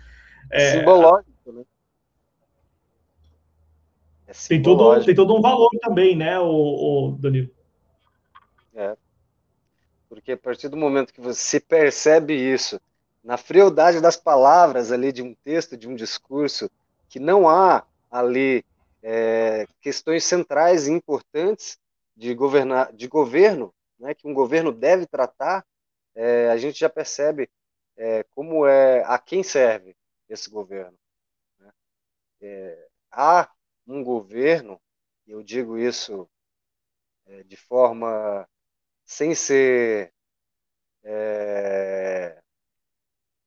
[0.50, 1.62] É, Simbológico, né?
[4.32, 6.46] É tem, todo, tem todo um valor também, né, o,
[7.10, 7.50] o Danilo?
[8.74, 8.96] É.
[10.08, 12.80] Porque a partir do momento que você percebe isso,
[13.22, 16.72] na frialdade das palavras ali de um texto, de um discurso,
[17.10, 18.64] que não há ali
[19.04, 21.78] é, questões centrais e importantes
[22.16, 25.66] de, governar, de governo, né, que um governo deve tratar,
[26.16, 27.50] é, a gente já percebe
[27.98, 29.94] é, como é a quem serve
[30.30, 30.98] esse governo.
[31.60, 31.72] Né?
[32.42, 33.50] É, há
[33.88, 34.80] um governo,
[35.28, 36.30] e eu digo isso
[37.28, 38.48] é, de forma
[39.06, 40.14] sem ser
[41.04, 42.42] é,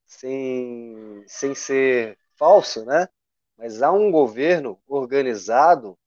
[0.05, 3.07] sem, sem ser falso, né?
[3.57, 5.97] Mas há um governo organizado,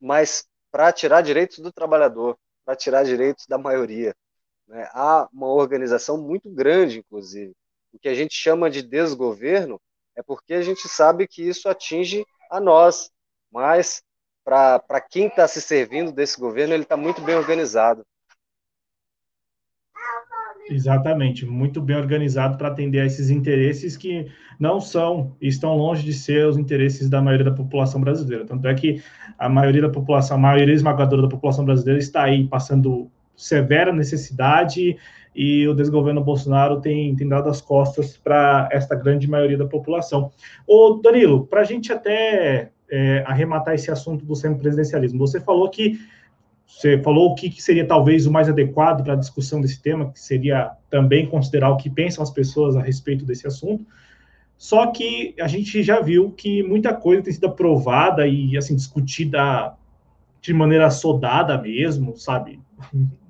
[0.00, 4.14] mas para tirar direitos do trabalhador, para tirar direitos da maioria.
[4.66, 4.88] Né?
[4.92, 7.54] Há uma organização muito grande, inclusive.
[7.92, 9.80] O que a gente chama de desgoverno
[10.14, 13.10] é porque a gente sabe que isso atinge a nós,
[13.50, 14.02] mas
[14.44, 18.04] para quem está se servindo desse governo, ele está muito bem organizado.
[20.68, 26.12] Exatamente, muito bem organizado para atender a esses interesses que não são estão longe de
[26.12, 28.46] ser os interesses da maioria da população brasileira.
[28.46, 29.02] Tanto é que
[29.36, 34.96] a maioria da população, a maioria esmagadora da população brasileira está aí passando severa necessidade
[35.34, 40.30] e o desgoverno Bolsonaro tem, tem dado as costas para esta grande maioria da população.
[40.66, 45.98] Ô, Danilo, para a gente até é, arrematar esse assunto do semipresidencialismo, você falou que
[46.66, 50.12] você falou o que, que seria talvez o mais adequado para a discussão desse tema,
[50.12, 53.84] que seria também considerar o que pensam as pessoas a respeito desse assunto.
[54.56, 59.74] Só que a gente já viu que muita coisa tem sido aprovada e assim discutida
[60.40, 62.60] de maneira sodada mesmo, sabe?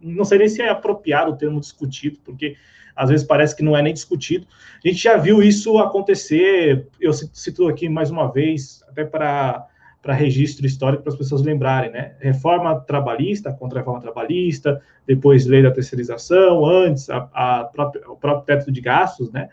[0.03, 2.57] Não sei nem se é apropriado o termo discutido, porque
[2.95, 4.47] às vezes parece que não é nem discutido.
[4.85, 9.67] A gente já viu isso acontecer, eu cito aqui mais uma vez, até para
[10.03, 12.15] para registro histórico para as pessoas lembrarem, né?
[12.21, 18.17] Reforma trabalhista contra a reforma trabalhista, depois lei da terceirização, antes a, a própria, o
[18.17, 19.51] próprio teto de gastos, né?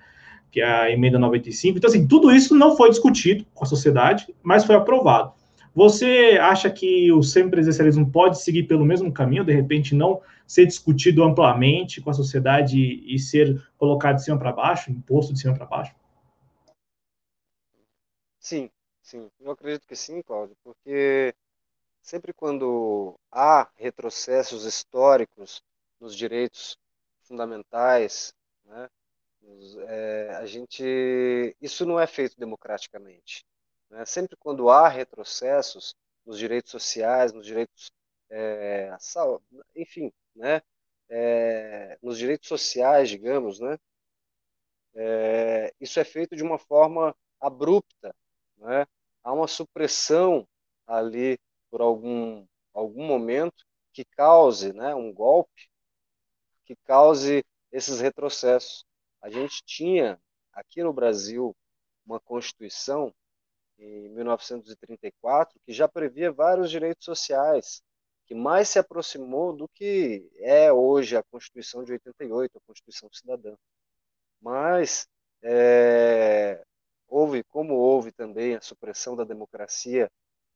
[0.50, 1.78] Que é a emenda 95.
[1.78, 5.34] Então, assim, tudo isso não foi discutido com a sociedade, mas foi aprovado.
[5.76, 11.24] Você acha que o semipresidencialismo pode seguir pelo mesmo caminho, de repente não ser discutido
[11.24, 15.66] amplamente com a sociedade e ser colocado de cima para baixo, imposto de cima para
[15.66, 15.94] baixo?
[18.40, 18.70] Sim,
[19.08, 21.34] Sim, eu acredito que sim, Cláudio, porque
[22.02, 25.64] sempre quando há retrocessos históricos
[25.98, 26.78] nos direitos
[27.22, 28.34] fundamentais,
[28.66, 28.90] né,
[29.88, 33.46] é, a gente, isso não é feito democraticamente.
[33.90, 34.04] Né?
[34.06, 37.90] Sempre quando há retrocessos nos direitos sociais, nos direitos,
[38.30, 38.92] é,
[39.74, 40.62] enfim, né,
[41.08, 43.80] é, nos direitos sociais, digamos, né,
[44.96, 48.14] é, isso é feito de uma forma abrupta,
[48.58, 48.86] né?
[49.24, 50.48] Há uma supressão
[50.86, 51.38] ali
[51.70, 55.70] por algum, algum momento que cause né, um golpe,
[56.66, 58.86] que cause esses retrocessos.
[59.22, 60.20] A gente tinha
[60.54, 61.56] aqui no Brasil
[62.06, 63.14] uma Constituição
[63.78, 67.82] em 1934 que já previa vários direitos sociais,
[68.26, 73.56] que mais se aproximou do que é hoje a Constituição de 88, a Constituição Cidadã.
[74.42, 75.08] Mas
[75.42, 76.64] é,
[77.08, 80.10] houve, como houve também a supressão da democracia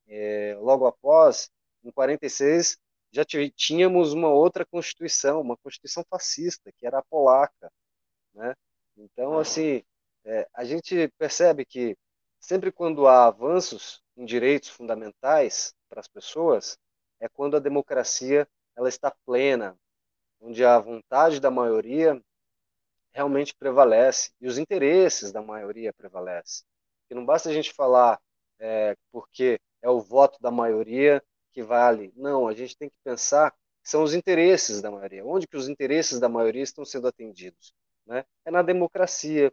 [0.08, 1.50] é, logo após,
[1.84, 2.78] em 46,
[3.12, 7.72] já tínhamos uma outra constituição, uma constituição fascista, que era a polaca,
[8.34, 8.56] né?
[8.98, 9.84] Então, assim,
[10.26, 11.98] é, a gente percebe que
[12.40, 16.78] sempre quando há avanços em direitos fundamentais para as pessoas,
[17.20, 19.78] é quando a democracia ela está plena,
[20.40, 22.22] onde a vontade da maioria
[23.14, 26.66] realmente prevalece e os interesses da maioria prevalecem.
[27.08, 28.20] Que não basta a gente falar
[28.60, 32.14] é, porque é o voto da maioria que vale.
[32.16, 35.26] Não, a gente tem que pensar que são os interesses da maioria.
[35.26, 37.74] Onde que os interesses da maioria estão sendo atendidos?
[38.06, 38.26] Né?
[38.46, 39.52] É na democracia.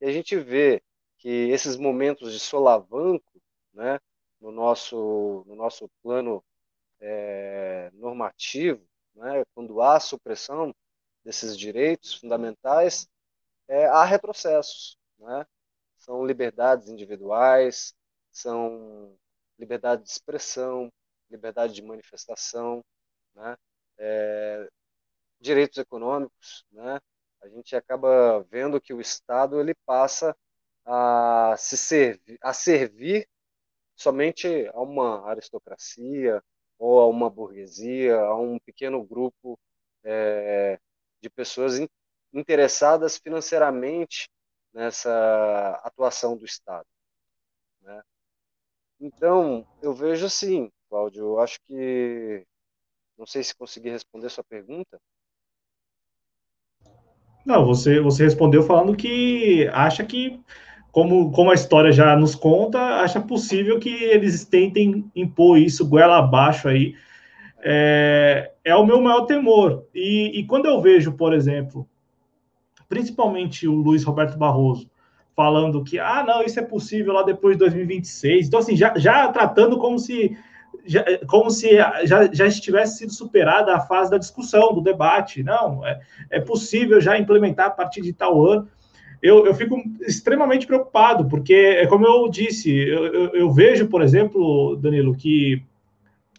[0.00, 0.82] E a gente vê
[1.18, 3.40] que esses momentos de solavanco
[3.72, 4.00] né,
[4.40, 6.42] no, nosso, no nosso plano
[7.00, 8.82] é, normativo,
[9.14, 10.74] né, quando há supressão
[11.28, 13.06] desses direitos fundamentais,
[13.68, 14.96] é, há retrocessos.
[15.18, 15.46] Né?
[15.98, 17.94] São liberdades individuais,
[18.32, 19.14] são
[19.58, 20.90] liberdade de expressão,
[21.30, 22.82] liberdade de manifestação,
[23.34, 23.58] né?
[23.98, 24.70] É,
[25.38, 26.64] direitos econômicos.
[26.72, 26.98] Né?
[27.42, 30.34] A gente acaba vendo que o Estado ele passa
[30.86, 33.28] a se servir, a servir
[33.94, 36.42] somente a uma aristocracia
[36.78, 39.58] ou a uma burguesia, a um pequeno grupo
[40.02, 40.80] é,
[41.20, 41.88] de pessoas in,
[42.32, 44.28] interessadas financeiramente
[44.72, 46.86] nessa atuação do Estado.
[47.82, 48.02] Né?
[49.00, 52.44] Então, eu vejo assim, Cláudio, eu acho que.
[53.16, 55.00] Não sei se consegui responder sua pergunta.
[57.44, 60.40] Não, você, você respondeu falando que acha que,
[60.92, 66.18] como, como a história já nos conta, acha possível que eles tentem impor isso goela
[66.18, 66.94] abaixo aí
[67.60, 69.84] é, é o meu maior temor.
[69.94, 71.88] E, e, quando eu vejo, por exemplo,
[72.88, 74.90] principalmente o Luiz Roberto Barroso,
[75.34, 78.48] falando que, ah, não, isso é possível lá depois de 2026.
[78.48, 80.36] Então, assim, já, já tratando como se
[80.84, 85.42] já, como se já, já estivesse sido superada a fase da discussão, do debate.
[85.42, 86.00] Não, é,
[86.30, 88.68] é possível já implementar a partir de tal ano.
[89.20, 94.00] Eu, eu fico extremamente preocupado, porque, é como eu disse, eu, eu, eu vejo, por
[94.00, 95.62] exemplo, Danilo, que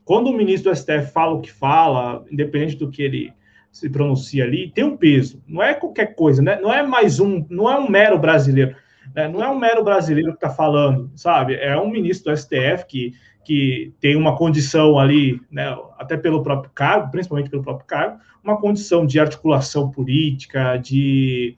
[0.10, 3.32] quando o ministro do STF fala o que fala, independente do que ele
[3.72, 5.39] se pronuncia ali, tem um peso.
[5.47, 6.60] Não é qualquer coisa, né?
[6.60, 8.76] Não é mais um, não é um mero brasileiro.
[9.16, 9.28] Né?
[9.28, 11.57] Não é um mero brasileiro que está falando, sabe?
[11.57, 13.14] É um ministro do STF que,
[13.45, 18.60] que tem uma condição ali, né, até pelo próprio cargo, principalmente pelo próprio cargo, uma
[18.60, 21.55] condição de articulação política, de,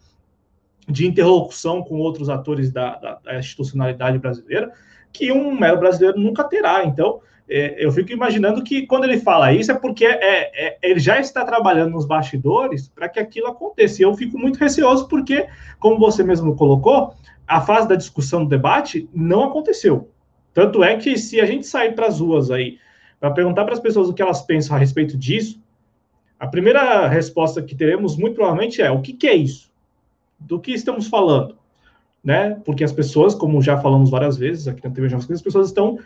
[0.89, 4.73] de interlocução com outros atores da, da, da institucionalidade brasileira,
[5.13, 6.83] que um mero brasileiro nunca terá.
[6.83, 7.21] Então,
[7.51, 11.43] eu fico imaginando que quando ele fala isso é porque é, é, ele já está
[11.43, 14.01] trabalhando nos bastidores para que aquilo aconteça.
[14.01, 15.47] E eu fico muito receoso porque,
[15.77, 17.13] como você mesmo colocou,
[17.45, 20.09] a fase da discussão, do debate, não aconteceu.
[20.53, 22.77] Tanto é que se a gente sair para as ruas aí
[23.19, 25.61] para perguntar para as pessoas o que elas pensam a respeito disso,
[26.39, 29.69] a primeira resposta que teremos muito provavelmente é o que, que é isso?
[30.39, 31.57] Do que estamos falando?
[32.23, 32.59] Né?
[32.63, 35.99] Porque as pessoas, como já falamos várias vezes aqui na TV Jovens, as pessoas estão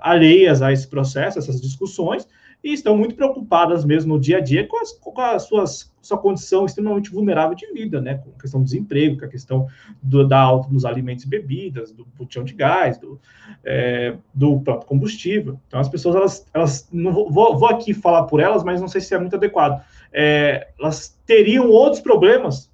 [0.00, 2.26] alheias a esse processo, essas discussões,
[2.62, 6.16] e estão muito preocupadas mesmo no dia a dia com, as, com a suas, sua
[6.16, 8.18] condição extremamente vulnerável de vida, né?
[8.18, 9.66] Com a questão do desemprego, com a questão
[10.00, 13.20] do, da alta nos alimentos e bebidas, do botão de gás, do,
[13.64, 15.58] é, do próprio combustível.
[15.66, 19.00] Então, as pessoas, elas, elas não vou, vou aqui falar por elas, mas não sei
[19.00, 19.82] se é muito adequado.
[20.12, 22.70] É, elas teriam outros problemas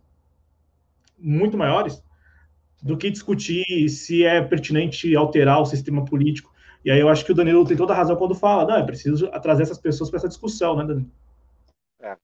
[1.19, 2.03] muito maiores
[2.83, 6.53] do que discutir se é pertinente alterar o sistema político
[6.85, 8.87] e aí eu acho que o Danilo tem toda a razão quando fala, não, é
[8.87, 11.11] preciso trazer essas pessoas para essa discussão, né, Danilo?
[12.01, 12.17] É,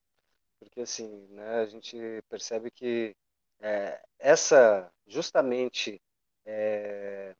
[0.59, 1.97] porque assim, né, a gente
[2.29, 3.15] percebe que
[3.59, 6.01] é, essa, justamente,
[6.45, 7.35] é,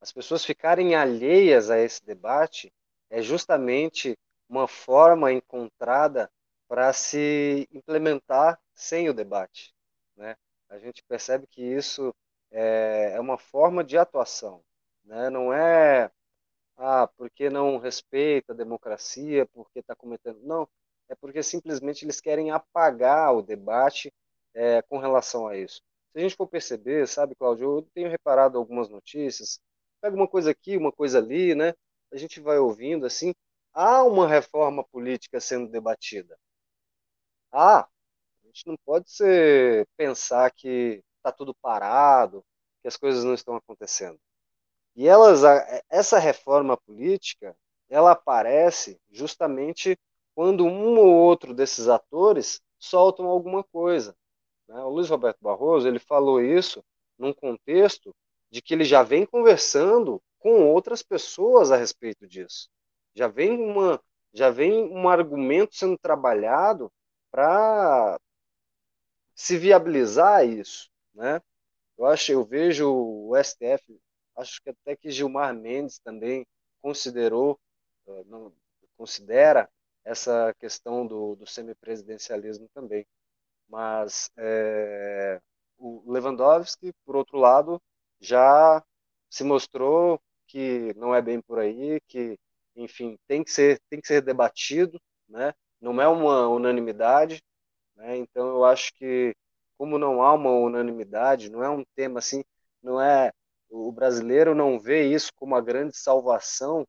[0.00, 2.72] as pessoas ficarem alheias a esse debate
[3.10, 4.16] é justamente
[4.48, 6.30] uma forma encontrada
[6.68, 9.74] para se implementar sem o debate,
[10.16, 10.36] né?
[10.68, 12.14] A gente percebe que isso
[12.50, 14.62] é, é uma forma de atuação,
[15.08, 15.30] né?
[15.30, 16.10] Não é,
[16.76, 20.40] ah, porque não respeita a democracia, porque está cometendo.
[20.42, 20.68] Não,
[21.08, 24.12] é porque simplesmente eles querem apagar o debate
[24.54, 25.82] é, com relação a isso.
[26.12, 29.60] Se a gente for perceber, sabe, Cláudio, eu tenho reparado algumas notícias,
[30.00, 31.74] pega uma coisa aqui, uma coisa ali, né?
[32.12, 33.34] A gente vai ouvindo assim,
[33.74, 36.38] há uma reforma política sendo debatida.
[37.52, 37.88] Ah,
[38.44, 42.44] a gente não pode ser, pensar que está tudo parado,
[42.82, 44.18] que as coisas não estão acontecendo.
[44.98, 45.42] E elas,
[45.88, 47.56] essa reforma política,
[47.88, 49.96] ela aparece justamente
[50.34, 54.12] quando um ou outro desses atores soltam alguma coisa.
[54.66, 54.74] Né?
[54.82, 56.82] O Luiz Roberto Barroso ele falou isso
[57.16, 58.12] num contexto
[58.50, 62.68] de que ele já vem conversando com outras pessoas a respeito disso.
[63.14, 66.90] Já vem uma, já vem um argumento sendo trabalhado
[67.30, 68.18] para
[69.32, 71.40] se viabilizar isso, né?
[71.96, 73.96] Eu acho, eu vejo o STF
[74.38, 76.46] Acho que até que Gilmar Mendes também
[76.80, 77.58] considerou,
[78.06, 78.52] eh, não,
[78.96, 79.68] considera
[80.04, 83.06] essa questão do, do semipresidencialismo também.
[83.68, 85.40] Mas é,
[85.78, 87.80] o Lewandowski, por outro lado,
[88.20, 88.82] já
[89.30, 92.38] se mostrou que não é bem por aí, que,
[92.76, 95.52] enfim, tem que ser, tem que ser debatido, né?
[95.80, 97.42] não é uma unanimidade.
[97.96, 98.16] Né?
[98.18, 99.34] Então, eu acho que,
[99.76, 102.42] como não há uma unanimidade, não é um tema assim,
[102.82, 103.32] não é
[103.70, 106.86] o brasileiro não vê isso como a grande salvação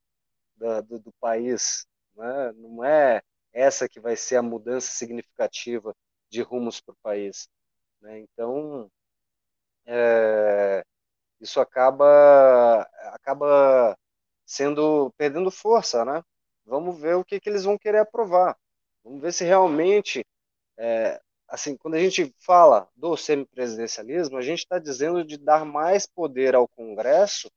[0.55, 1.86] da, do, do, país.
[2.15, 2.51] Né?
[2.53, 3.21] Não é
[3.53, 5.95] essa que vai ser a mudança significativa
[6.30, 7.49] de rumos para o país.
[8.01, 8.19] Né?
[8.19, 8.89] Então,
[9.86, 10.84] é,
[11.39, 12.82] isso acaba,
[13.13, 13.97] acaba
[14.45, 16.23] sendo perdendo força, né?
[16.65, 18.57] Vamos ver o que, que eles vão querer aprovar.
[19.03, 20.23] Vamos ver se realmente
[20.77, 21.19] é,
[21.50, 26.56] assim, quando a gente fala do semipresidencialismo, a gente está dizendo de dar mais poder
[26.56, 27.52] ao Congresso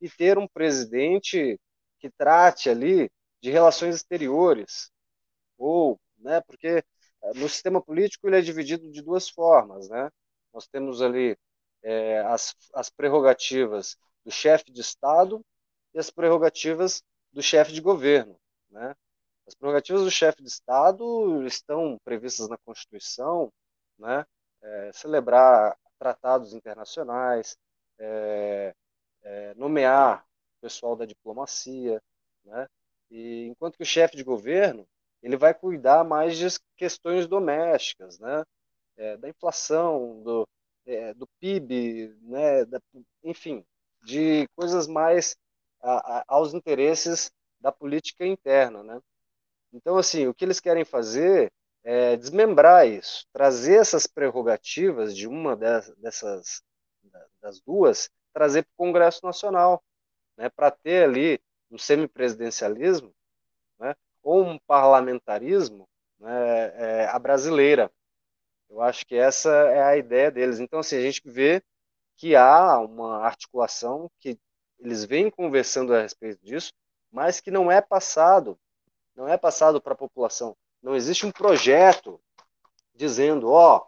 [0.00, 1.58] e ter um presidente
[1.98, 3.10] que trate ali
[3.42, 4.90] de relações exteriores,
[5.58, 6.84] ou, né, porque
[7.22, 10.10] eh, no sistema político ele é dividido de duas formas, né?
[10.52, 11.36] Nós temos ali
[11.82, 15.44] é, as, as prerrogativas do chefe de Estado
[15.94, 18.38] e as prerrogativas do chefe de governo,
[18.70, 18.94] né?
[19.48, 23.50] As prerrogativas do chefe de Estado estão previstas na Constituição,
[23.98, 24.26] né?
[24.60, 27.56] É, celebrar tratados internacionais,
[27.98, 28.74] é,
[29.22, 30.22] é, nomear
[30.60, 31.98] pessoal da diplomacia,
[32.44, 32.68] né?
[33.10, 34.86] E enquanto que o chefe de governo
[35.22, 36.46] ele vai cuidar mais de
[36.76, 38.44] questões domésticas, né?
[38.98, 40.46] É, da inflação, do,
[40.84, 42.66] é, do PIB, né?
[42.66, 42.78] Da,
[43.24, 43.64] enfim,
[44.04, 45.34] de coisas mais
[45.80, 49.00] a, a, aos interesses da política interna, né?
[49.72, 51.52] Então, assim, o que eles querem fazer
[51.84, 56.62] é desmembrar isso, trazer essas prerrogativas de uma dessas
[57.40, 59.82] das duas, trazer para o Congresso Nacional,
[60.36, 61.40] né, para ter ali
[61.70, 63.14] um semipresidencialismo,
[63.78, 65.88] né, ou um parlamentarismo
[66.18, 67.90] né, é, a brasileira.
[68.68, 70.60] Eu acho que essa é a ideia deles.
[70.60, 71.62] Então, assim, a gente vê
[72.16, 74.38] que há uma articulação que
[74.78, 76.72] eles vêm conversando a respeito disso,
[77.10, 78.58] mas que não é passado,
[79.18, 80.56] não é passado para a população.
[80.80, 82.20] Não existe um projeto
[82.94, 83.84] dizendo, ó,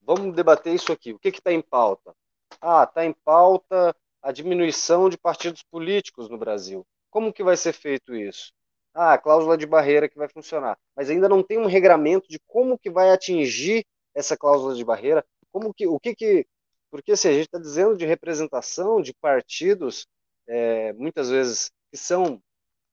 [0.00, 1.12] vamos debater isso aqui.
[1.12, 2.16] O que está em pauta?
[2.62, 6.86] Ah, está em pauta a diminuição de partidos políticos no Brasil.
[7.10, 8.54] Como que vai ser feito isso?
[8.94, 10.78] Ah, a cláusula de barreira que vai funcionar.
[10.96, 15.22] Mas ainda não tem um regramento de como que vai atingir essa cláusula de barreira,
[15.52, 16.46] como que, o que que,
[16.90, 20.08] porque se assim, a gente está dizendo de representação de partidos,
[20.46, 22.42] é, muitas vezes que são,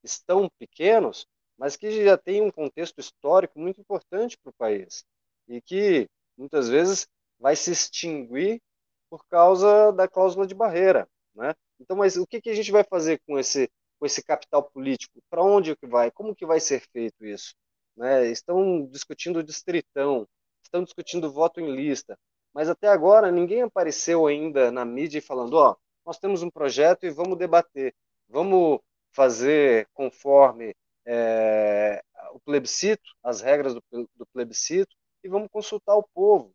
[0.04, 1.26] estão pequenos,
[1.58, 5.04] mas que já têm um contexto histórico muito importante para o país
[5.48, 8.60] e que muitas vezes vai se extinguir
[9.10, 11.54] por causa da cláusula de barreira, né?
[11.80, 15.20] Então, mas o que, que a gente vai fazer com esse com esse capital político?
[15.28, 16.10] Para onde que vai?
[16.10, 17.54] Como que vai ser feito isso?
[17.96, 18.30] Né?
[18.30, 20.26] Estão discutindo o distritão,
[20.62, 22.16] estão discutindo voto em lista,
[22.54, 27.10] mas até agora ninguém apareceu ainda na mídia falando, ó, nós temos um projeto e
[27.10, 27.92] vamos debater,
[28.28, 28.78] vamos
[29.10, 30.74] fazer conforme
[31.10, 32.02] é,
[32.32, 34.94] o plebiscito, as regras do, do plebiscito,
[35.24, 36.52] e vamos consultar o povo,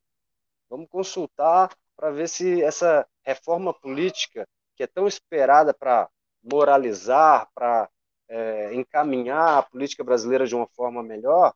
[0.70, 6.08] vamos consultar para ver se essa reforma política que é tão esperada para
[6.43, 7.89] moralizar, para
[8.30, 11.54] é, encaminhar a política brasileira de uma forma melhor,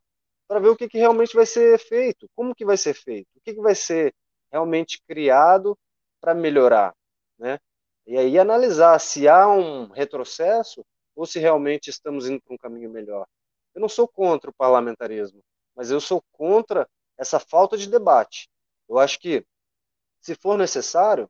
[0.48, 3.42] para ver o que, que, realmente vai ser feito, como que vai ser feito, o
[3.42, 4.14] que, que vai ser
[4.52, 5.78] realmente criado
[6.20, 6.96] para melhorar,
[7.38, 7.60] né?
[8.08, 10.86] E aí analisar se há um retrocesso
[11.18, 13.28] ou se realmente estamos indo para um caminho melhor.
[13.74, 15.42] Eu não sou contra o parlamentarismo,
[15.76, 16.88] mas eu sou contra
[17.18, 18.48] essa falta de debate.
[18.88, 19.44] Eu acho que,
[20.22, 21.28] se for necessário,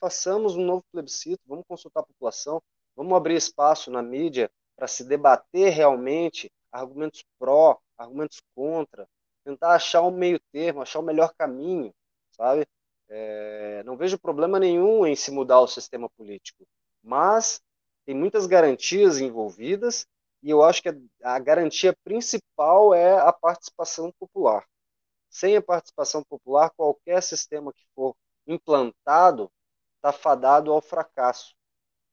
[0.00, 2.62] façamos um novo plebiscito, vamos consultar a população,
[2.96, 9.06] vamos abrir espaço na mídia para se debater realmente argumentos pró, argumentos contra,
[9.44, 11.92] tentar achar um meio termo, achar o melhor caminho,
[12.32, 12.66] sabe?
[13.08, 16.66] É, não vejo problema nenhum em se mudar o sistema político,
[17.02, 17.62] mas
[18.06, 20.06] tem muitas garantias envolvidas
[20.42, 20.88] e eu acho que
[21.22, 24.64] a, garantia principal é a participação popular.
[25.28, 28.14] Sem a participação popular, qualquer sistema que for
[28.46, 29.50] implantado
[29.96, 31.52] está fadado ao fracasso,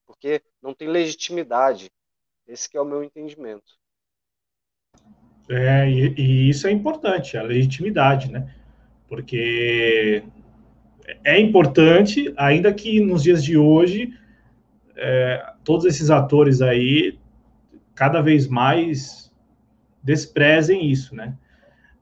[0.08, 1.92] porque não tem legitimidade.
[2.48, 3.78] Esse é o meu entendimento.
[5.48, 8.56] É, e, e, isso é importante, a legitimidade, né?
[9.08, 10.24] Porque
[11.24, 14.18] é importante, ainda que nos dias de hoje,
[14.96, 17.18] é, todos esses atores aí,
[17.96, 19.32] cada vez mais
[20.04, 21.36] desprezem isso, né?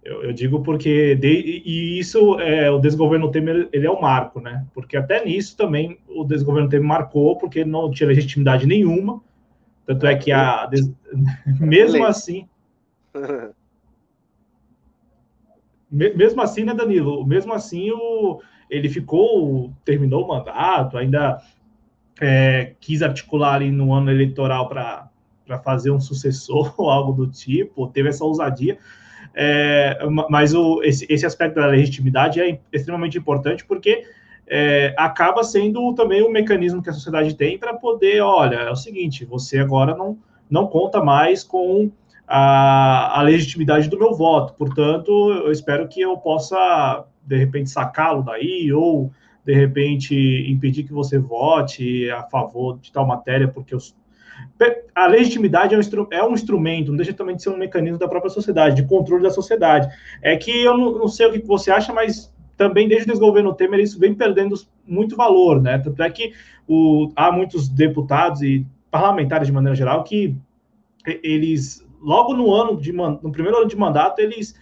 [0.03, 4.39] Eu, eu digo porque, de, e isso, é, o desgoverno Temer, ele é o marco,
[4.39, 4.65] né?
[4.73, 9.21] Porque até nisso também o desgoverno Temer marcou, porque não tinha legitimidade nenhuma,
[9.85, 10.91] tanto é que a, des,
[11.59, 12.47] mesmo assim,
[15.91, 17.25] mesmo assim, né, Danilo?
[17.25, 21.41] Mesmo assim, o, ele ficou, terminou o mandato, ainda
[22.21, 25.09] é, quis articular ali no ano eleitoral para
[25.63, 28.77] fazer um sucessor ou algo do tipo, teve essa ousadia.
[29.33, 29.97] É,
[30.29, 34.03] mas o, esse, esse aspecto da legitimidade é extremamente importante porque
[34.47, 38.75] é, acaba sendo também um mecanismo que a sociedade tem para poder, olha, é o
[38.75, 40.17] seguinte, você agora não,
[40.49, 41.89] não conta mais com
[42.27, 44.53] a, a legitimidade do meu voto.
[44.53, 49.11] Portanto, eu espero que eu possa, de repente, sacá-lo daí, ou,
[49.45, 50.15] de repente,
[50.49, 53.95] impedir que você vote a favor de tal matéria, porque os,
[54.95, 58.07] a legitimidade é um, é um, instrumento, não deixa também de ser um mecanismo da
[58.07, 59.87] própria sociedade, de controle da sociedade.
[60.21, 63.53] É que eu não, não sei o que você acha, mas também desde o desgoverno
[63.53, 65.79] Temer isso vem perdendo muito valor, né?
[65.79, 66.33] Tanto é que
[66.67, 70.35] o, há muitos deputados e parlamentares de maneira geral que
[71.05, 74.55] eles logo no ano de no primeiro ano de mandato, eles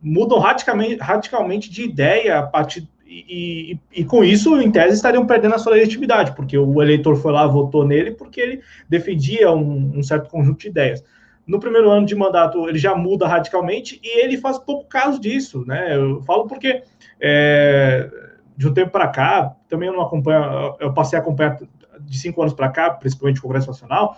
[0.00, 5.54] mudam radicalmente, radicalmente de ideia a partir e, e, com isso, em tese, estariam perdendo
[5.54, 10.02] a sua legitimidade, porque o eleitor foi lá, votou nele, porque ele defendia um, um,
[10.02, 11.04] certo conjunto de ideias.
[11.46, 15.64] No primeiro ano de mandato, ele já muda radicalmente e ele faz pouco caso disso,
[15.66, 15.96] né?
[15.96, 16.82] Eu falo porque
[17.20, 18.08] é,
[18.56, 21.58] de um tempo para cá, também eu não acompanho, eu passei a acompanhar
[22.00, 24.16] de cinco anos para cá, principalmente o Congresso Nacional,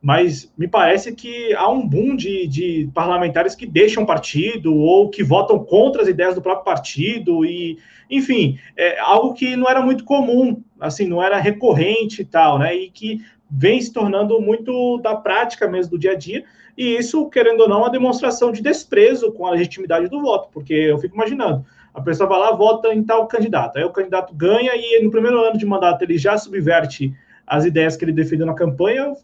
[0.00, 5.22] mas me parece que há um boom de, de parlamentares que deixam partido ou que
[5.22, 7.78] votam contra as ideias do próprio partido e,
[8.10, 12.74] enfim, é algo que não era muito comum, assim, não era recorrente e tal, né?
[12.74, 13.20] E que
[13.50, 16.44] vem se tornando muito da prática mesmo do dia a dia,
[16.76, 20.50] e isso, querendo ou não, é uma demonstração de desprezo com a legitimidade do voto,
[20.52, 24.34] porque eu fico imaginando, a pessoa vai lá, vota em tal candidato, aí o candidato
[24.34, 27.14] ganha e no primeiro ano de mandato ele já subverte
[27.46, 29.14] as ideias que ele defendeu na campanha,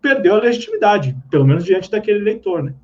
[0.00, 2.74] perdeu a legitimidade, pelo menos diante daquele eleitor, né?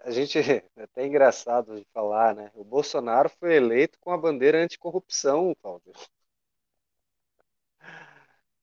[0.00, 2.50] A gente é até engraçado de falar, né?
[2.54, 5.92] O Bolsonaro foi eleito com a bandeira anticorrupção, Cláudio.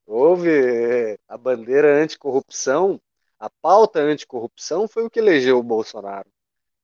[0.06, 3.00] Houve a bandeira anticorrupção,
[3.38, 6.28] a pauta anticorrupção foi o que elegeu o Bolsonaro.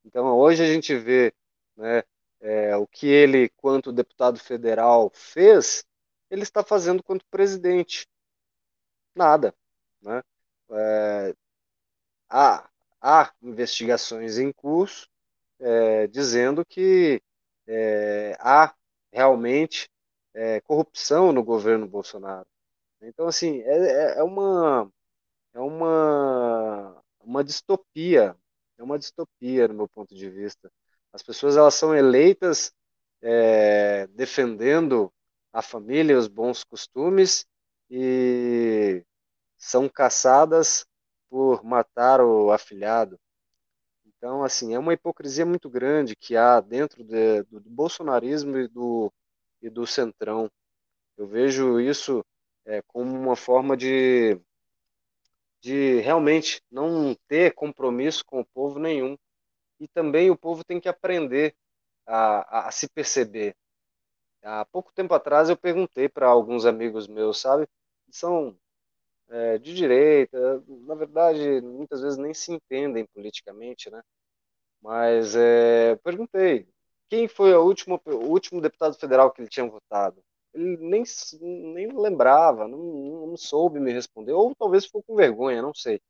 [0.05, 1.33] Então hoje a gente vê
[1.77, 2.03] né,
[2.41, 5.85] é, o que ele, quanto deputado federal, fez,
[6.31, 8.09] ele está fazendo quanto presidente.
[9.15, 9.55] Nada.
[10.01, 10.23] Né?
[10.71, 11.35] É,
[12.29, 12.69] há,
[13.01, 15.09] há investigações em curso
[15.61, 17.23] é, dizendo que
[17.67, 18.75] é, há
[19.13, 19.89] realmente
[20.35, 22.47] é, corrupção no governo Bolsonaro.
[23.03, 24.91] Então, assim, é, é, é uma,
[25.55, 28.37] é uma, uma distopia,
[28.79, 30.71] é uma distopia no meu ponto de vista.
[31.13, 32.73] As pessoas elas são eleitas
[34.15, 35.13] defendendo
[35.53, 37.47] a família, os bons costumes
[37.95, 39.05] e
[39.59, 40.87] são caçadas
[41.29, 43.21] por matar o afilhado.
[44.07, 48.67] Então, assim, é uma hipocrisia muito grande que há dentro de, do, do, bolsonarismo e
[48.67, 49.13] do,
[49.61, 50.51] e do centrão.
[51.19, 52.25] Eu vejo isso
[52.65, 54.41] é, como uma forma de,
[55.61, 59.19] de realmente não ter compromisso com o povo nenhum.
[59.79, 61.55] E também o povo tem que aprender
[62.07, 63.55] a, a, a se perceber.
[64.43, 67.69] Há pouco tempo atrás eu perguntei para alguns amigos meus, sabe?
[68.13, 68.57] São
[69.31, 74.03] é, de direita, na verdade, muitas vezes nem se entendem politicamente, né?
[74.83, 76.69] Mas é, perguntei,
[77.09, 80.23] quem foi o último, o último deputado federal que ele tinha votado?
[80.55, 81.05] Ele nem,
[81.41, 86.01] nem lembrava, não, não soube me responder, ou talvez ficou com vergonha, não sei.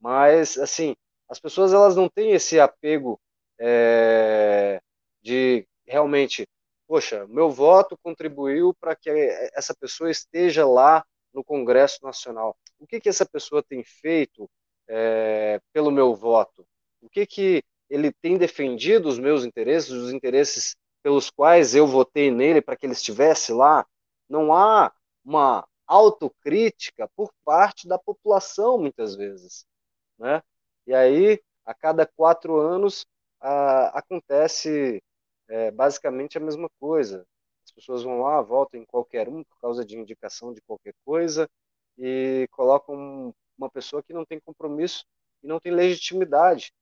[0.00, 0.96] Mas, assim,
[1.28, 3.20] as pessoas elas não têm esse apego
[3.58, 4.80] é,
[5.22, 6.46] de realmente,
[6.88, 9.10] poxa, meu voto contribuiu para que
[9.54, 11.04] essa pessoa esteja lá
[11.36, 12.56] no Congresso Nacional.
[12.80, 14.50] O que, que essa pessoa tem feito
[14.88, 16.66] é, pelo meu voto?
[17.02, 22.30] O que, que ele tem defendido os meus interesses, os interesses pelos quais eu votei
[22.30, 23.86] nele para que ele estivesse lá?
[24.26, 24.90] Não há
[25.22, 29.66] uma autocrítica por parte da população, muitas vezes.
[30.18, 30.42] Né?
[30.86, 33.06] E aí, a cada quatro anos,
[33.38, 35.02] a, acontece
[35.48, 37.26] é, basicamente a mesma coisa
[37.76, 41.48] pessoas vão lá, votam em qualquer um por causa de indicação de qualquer coisa
[41.98, 45.04] e colocam uma pessoa que não tem compromisso
[45.42, 46.72] e não tem legitimidade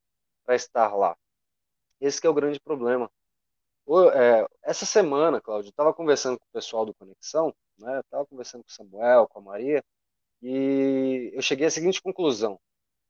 [0.45, 1.17] para estar lá.
[2.01, 3.11] Esse é o grande problema.
[4.15, 8.01] É, essa semana, Cláudio, eu estava conversando com o pessoal do Conexão, né?
[8.01, 9.85] Estava conversando com o Samuel, com a Maria,
[10.43, 12.59] e eu cheguei à seguinte conclusão: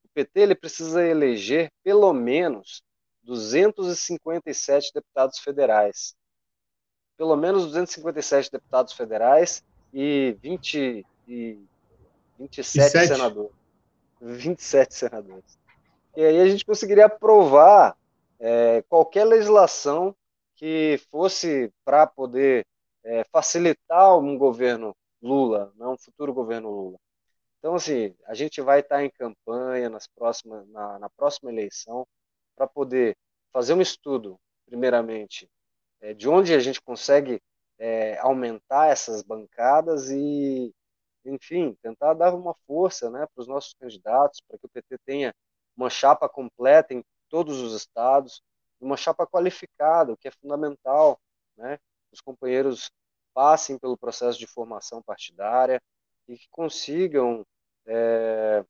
[0.04, 2.82] o PT ele precisa eleger pelo menos
[3.22, 6.14] 257 deputados federais
[7.16, 9.62] pelo menos 257 deputados federais
[9.92, 11.58] e 20 e
[12.38, 13.06] 27 27.
[13.06, 13.52] senadores.
[14.20, 15.58] 27 senadores.
[16.16, 17.96] E aí a gente conseguiria aprovar
[18.38, 20.14] é, qualquer legislação
[20.54, 22.66] que fosse para poder
[23.02, 26.98] é, facilitar um governo Lula, não um futuro governo Lula.
[27.58, 32.06] Então, assim, a gente vai estar em campanha nas próximas, na, na próxima eleição
[32.54, 33.16] para poder
[33.52, 35.48] fazer um estudo, primeiramente,
[36.04, 37.40] é, de onde a gente consegue
[37.78, 40.70] é, aumentar essas bancadas e,
[41.24, 45.34] enfim, tentar dar uma força né, para os nossos candidatos, para que o PT tenha
[45.74, 48.42] uma chapa completa em todos os estados,
[48.78, 51.18] uma chapa qualificada, o que é fundamental,
[51.56, 51.78] né?
[52.12, 52.90] Os companheiros
[53.32, 55.82] passem pelo processo de formação partidária
[56.28, 57.46] e que consigam
[57.86, 58.62] é,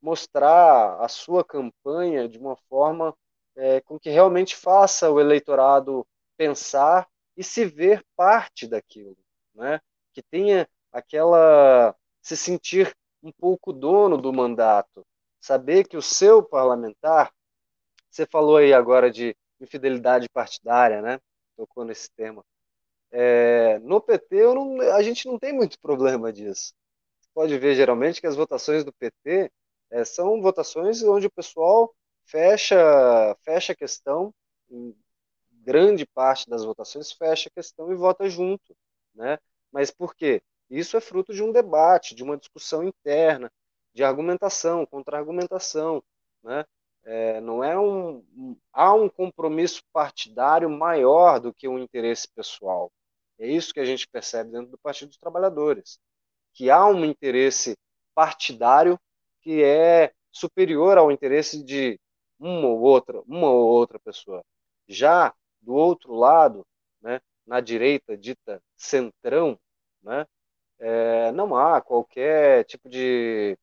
[0.00, 3.12] mostrar a sua campanha de uma forma
[3.56, 6.06] é, com que realmente faça o eleitorado
[6.36, 9.16] pensar e se ver parte daquilo,
[9.54, 9.80] né?
[10.12, 15.04] Que tenha aquela se sentir um pouco dono do mandato,
[15.40, 17.32] saber que o seu parlamentar,
[18.10, 21.20] você falou aí agora de infidelidade partidária, né?
[21.56, 22.44] Tocou nesse tema.
[23.10, 26.74] É, no PT, não, a gente não tem muito problema disso.
[27.20, 29.50] Você pode ver geralmente que as votações do PT
[29.90, 32.76] é, são votações onde o pessoal fecha,
[33.44, 34.34] fecha a questão
[35.64, 38.76] grande parte das votações fecha a questão e vota junto,
[39.14, 39.38] né?
[39.72, 40.42] Mas por quê?
[40.70, 43.50] Isso é fruto de um debate, de uma discussão interna,
[43.92, 46.02] de argumentação, contra-argumentação,
[46.42, 46.64] né?
[47.06, 52.90] É, não é um, um, há um compromisso partidário maior do que um interesse pessoal.
[53.38, 55.98] É isso que a gente percebe dentro do Partido dos Trabalhadores,
[56.54, 57.76] que há um interesse
[58.14, 58.98] partidário
[59.42, 62.00] que é superior ao interesse de
[62.38, 64.42] uma ou outra, uma ou outra pessoa.
[64.88, 65.34] Já
[65.64, 66.66] do outro lado,
[67.00, 69.58] né, na direita dita centrão,
[70.02, 70.26] né,
[70.78, 73.56] é, não há qualquer tipo de,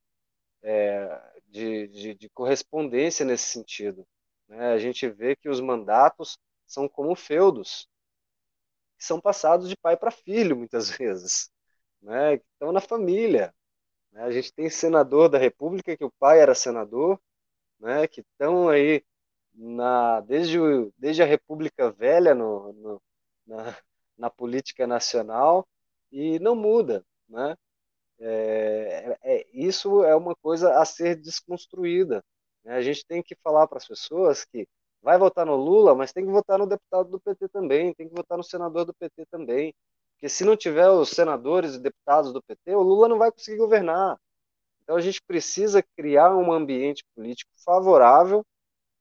[0.64, 4.06] é, de, de, de, correspondência nesse sentido.
[4.48, 4.74] Né?
[4.74, 7.88] A gente vê que os mandatos são como feudos,
[8.98, 11.52] que são passados de pai para filho, muitas vezes,
[12.02, 12.38] né?
[12.38, 13.54] que estão na família.
[14.12, 14.24] Né?
[14.24, 17.20] A gente tem senador da República, que o pai era senador,
[17.80, 18.08] né?
[18.08, 19.04] que estão aí
[19.62, 23.02] na, desde, o, desde a República Velha no, no
[23.46, 23.78] na,
[24.18, 25.68] na política nacional
[26.12, 27.06] e não muda.
[27.30, 27.56] Né?
[28.20, 32.24] É, é, isso é uma coisa a ser desconstruída.
[32.64, 32.74] Né?
[32.76, 34.68] A gente tem que falar para as pessoas que
[35.02, 38.16] vai votar no Lula, mas tem que votar no deputado do PT também, tem que
[38.16, 39.74] votar no senador do PT também.
[40.14, 43.58] Porque se não tiver os senadores e deputados do PT, o Lula não vai conseguir
[43.58, 44.18] governar.
[44.84, 48.44] Então a gente precisa criar um ambiente político favorável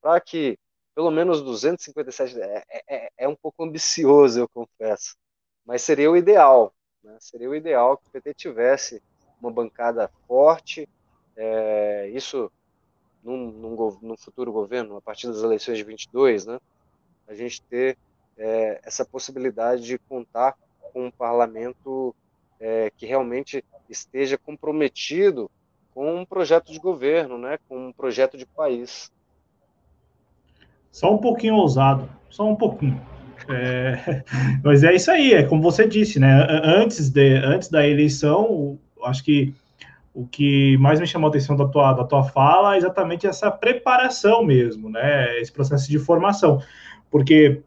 [0.01, 0.59] para que
[0.95, 5.17] pelo menos 257 é, é, é, é, um pouco ambicioso, eu confesso,
[5.65, 6.75] mas seria o ideal.
[7.03, 7.17] Né?
[7.21, 9.03] Seria o ideal que o PT tivesse
[9.41, 10.89] uma bancada forte,
[11.37, 12.51] é, isso
[13.23, 16.59] num, num, num, futuro governo, a partir das eleições de 22, né?
[17.27, 17.97] a gente ter
[18.37, 20.57] é, essa possibilidade de contar
[20.93, 22.15] com um parlamento
[22.59, 25.51] é, que realmente esteja comprometido
[25.95, 29.11] com um projeto de governo, né, com um projeto de país.
[30.91, 33.01] Só um pouquinho ousado, só um pouquinho.
[33.49, 34.25] É,
[34.63, 36.47] mas é isso aí, é como você disse, né?
[36.65, 39.55] Antes, de, antes da eleição, acho que
[40.13, 43.51] o que mais me chamou a atenção da tua, da tua fala é exatamente essa
[43.51, 45.39] preparação mesmo, né?
[45.41, 46.61] Esse processo de formação.
[47.11, 47.63] Porque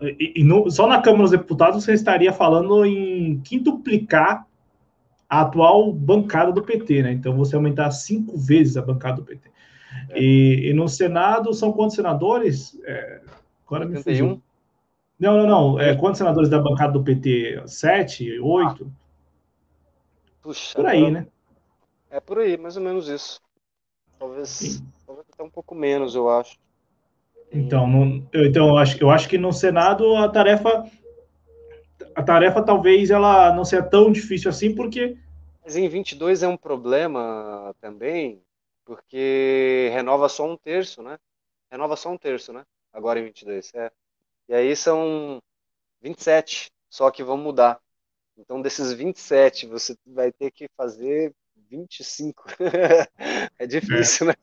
[0.00, 4.46] e, e no, só na Câmara dos Deputados você estaria falando em quintuplicar
[5.28, 7.12] a atual bancada do PT, né?
[7.12, 9.50] Então você aumentar cinco vezes a bancada do PT.
[10.10, 10.18] É.
[10.18, 12.78] E, e, no Senado são quantos senadores?
[12.84, 13.20] É,
[13.66, 13.88] agora 81?
[13.88, 14.42] me fugiu.
[15.18, 15.80] Não, não, não.
[15.80, 17.62] É, quantos senadores da bancada do PT?
[17.66, 18.38] Sete?
[18.40, 18.90] Oito?
[20.42, 21.26] Puxa, por aí, né?
[22.10, 23.40] É por aí, mais ou menos isso.
[24.18, 26.56] Talvez, talvez até um pouco menos, eu acho.
[27.52, 30.84] Então, não, eu, então eu, acho, eu acho que no Senado a tarefa
[32.14, 35.16] a tarefa talvez ela não seja tão difícil assim, porque.
[35.64, 38.40] Mas em 22 é um problema também,
[38.84, 41.18] porque renova só um terço, né?
[41.70, 42.64] Renova só um terço, né?
[42.92, 43.90] Agora em 22, é.
[44.48, 45.40] E aí são
[46.02, 47.80] 27, só que vão mudar.
[48.36, 51.32] Então, desses 27, você vai ter que fazer
[51.70, 52.44] 25.
[53.58, 54.28] é difícil, é.
[54.28, 54.34] né?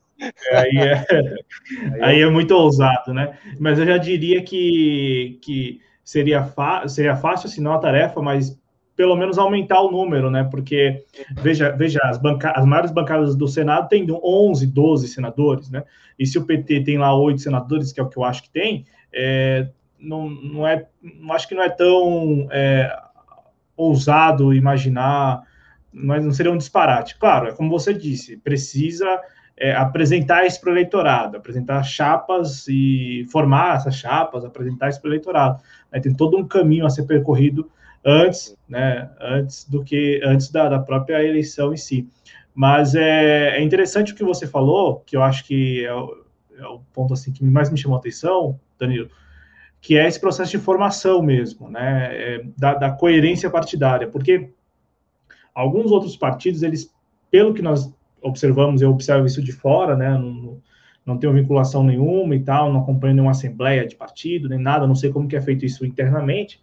[0.50, 3.38] É, aí, é, aí é muito ousado, né?
[3.58, 6.52] Mas eu já diria que, que seria,
[6.88, 8.58] seria fácil, se não a tarefa, mas
[8.96, 10.44] pelo menos aumentar o número, né?
[10.44, 11.04] Porque,
[11.40, 15.84] veja, veja as, banca as maiores bancadas do Senado têm 11, 12 senadores, né?
[16.18, 18.50] E se o PT tem lá oito senadores, que é o que eu acho que
[18.50, 19.68] tem, é,
[19.98, 22.94] não, não é, não acho que não é tão é,
[23.76, 25.42] ousado imaginar,
[25.92, 27.18] mas não seria um disparate.
[27.18, 29.20] Claro, é como você disse, precisa
[29.56, 35.08] é, apresentar isso para o eleitorado, apresentar chapas e formar essas chapas, apresentar isso para
[35.08, 35.62] o eleitorado.
[35.90, 36.00] Né?
[36.00, 37.70] Tem todo um caminho a ser percorrido
[38.04, 42.08] antes, né, antes do que antes da, da própria eleição em si.
[42.54, 46.24] Mas é, é, interessante o que você falou, que eu acho que é o,
[46.58, 49.08] é o ponto assim que mais me chamou a atenção, Danilo,
[49.80, 54.50] que é esse processo de formação mesmo, né, é, da, da coerência partidária, porque
[55.54, 56.94] alguns outros partidos, eles,
[57.30, 60.60] pelo que nós observamos, eu observo isso de fora, né, não,
[61.04, 64.94] não tenho vinculação nenhuma e tal, não acompanho nenhuma assembleia de partido, nem nada, não
[64.94, 66.62] sei como que é feito isso internamente,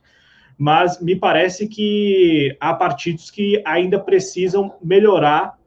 [0.60, 5.57] mas me parece que há partidos que ainda precisam melhorar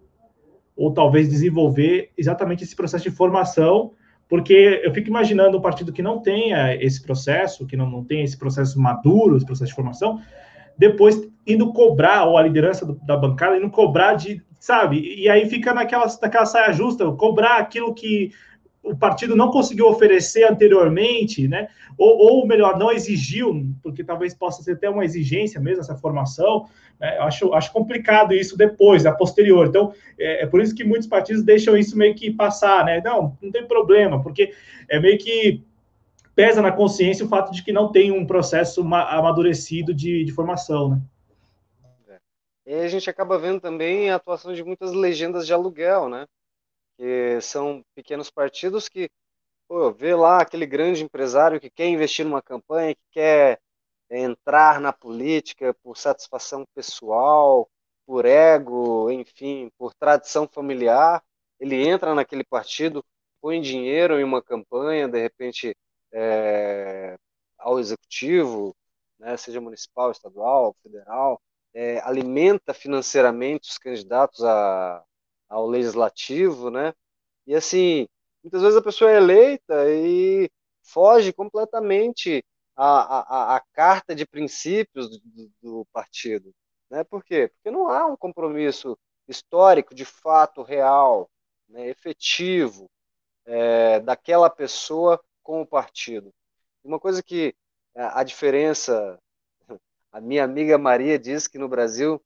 [0.77, 3.93] ou talvez desenvolver exatamente esse processo de formação,
[4.29, 8.23] porque eu fico imaginando um partido que não tenha esse processo, que não, não tenha
[8.23, 10.21] esse processo maduro, esse processo de formação,
[10.77, 15.49] depois indo cobrar, ou a liderança do, da bancada, indo cobrar de, sabe, e aí
[15.49, 18.31] fica naquela, naquela saia justa, cobrar aquilo que
[18.83, 21.69] o partido não conseguiu oferecer anteriormente, né?
[21.97, 26.67] Ou, ou, melhor, não exigiu, porque talvez possa ser até uma exigência mesmo essa formação.
[26.99, 27.17] Né?
[27.19, 29.69] Eu acho, acho complicado isso depois, a posterior.
[29.69, 33.01] Então, é, é, por isso que muitos partidos deixam isso meio que passar, né?
[33.05, 34.53] Não, não tem problema, porque
[34.89, 35.63] é meio que
[36.35, 40.91] pesa na consciência o fato de que não tem um processo amadurecido de, de formação,
[40.91, 41.01] né?
[42.09, 42.19] É.
[42.67, 46.27] E a gente acaba vendo também a atuação de muitas legendas de aluguel, né?
[46.97, 49.11] Que são pequenos partidos que
[49.69, 53.61] pô, vê lá aquele grande empresário que quer investir numa campanha, que quer
[54.11, 57.69] entrar na política por satisfação pessoal,
[58.07, 61.23] por ego, enfim, por tradição familiar,
[61.59, 63.05] ele entra naquele partido,
[63.41, 65.77] põe dinheiro em uma campanha, de repente
[66.13, 67.17] é,
[67.59, 68.77] ao executivo,
[69.19, 71.41] né, seja municipal, estadual, federal,
[71.73, 75.03] é, alimenta financeiramente os candidatos a,
[75.53, 76.95] ao legislativo, né?
[77.47, 78.09] E assim,
[78.43, 80.51] muitas vezes a pessoa é eleita e
[80.83, 82.43] foge completamente
[82.75, 86.53] a, a carta de princípios do, do partido.
[86.91, 87.05] Né?
[87.05, 87.49] Por quê?
[87.49, 88.99] Porque não há um compromisso
[89.29, 91.31] histórico, de fato, real,
[91.69, 92.91] né, efetivo,
[93.45, 96.33] é, daquela pessoa com o partido.
[96.83, 97.55] Uma coisa que
[97.95, 99.19] a diferença,
[100.11, 102.21] a minha amiga Maria diz que no Brasil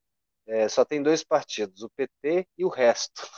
[0.46, 3.28] é, só tem dois partidos, o PT e o resto.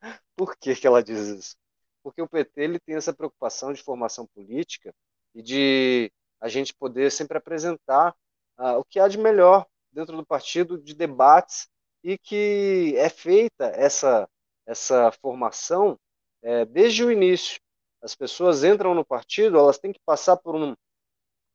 [0.36, 1.56] Por que, que ela diz isso?
[2.02, 4.94] Porque o PT ele tem essa preocupação de formação política
[5.34, 8.14] e de a gente poder sempre apresentar
[8.58, 11.68] uh, o que há de melhor dentro do partido, de debates,
[12.02, 14.28] e que é feita essa,
[14.66, 15.98] essa formação
[16.42, 17.60] é, desde o início.
[18.02, 20.74] As pessoas entram no partido, elas têm que passar por, um,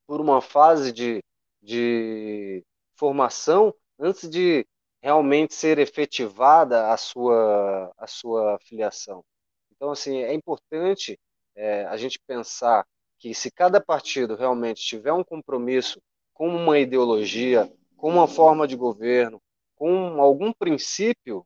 [0.05, 1.23] por uma fase de,
[1.61, 2.63] de
[2.95, 4.65] formação antes de
[5.05, 9.23] realmente ser efetivada a sua, a sua filiação.
[9.69, 11.19] Então, assim, é importante
[11.55, 12.83] é, a gente pensar
[13.19, 16.01] que se cada partido realmente tiver um compromisso
[16.33, 19.39] com uma ideologia, com uma forma de governo,
[19.75, 21.45] com algum princípio,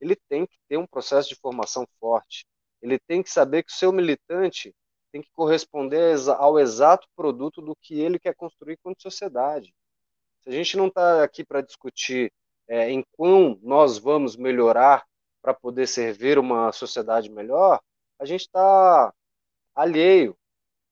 [0.00, 2.46] ele tem que ter um processo de formação forte.
[2.80, 4.72] Ele tem que saber que o seu militante
[5.10, 9.74] tem que corresponder ao exato produto do que ele quer construir como sociedade.
[10.42, 12.32] Se a gente não está aqui para discutir
[12.68, 15.06] é, em quão nós vamos melhorar
[15.40, 17.80] para poder servir uma sociedade melhor,
[18.18, 19.12] a gente está
[19.74, 20.36] alheio.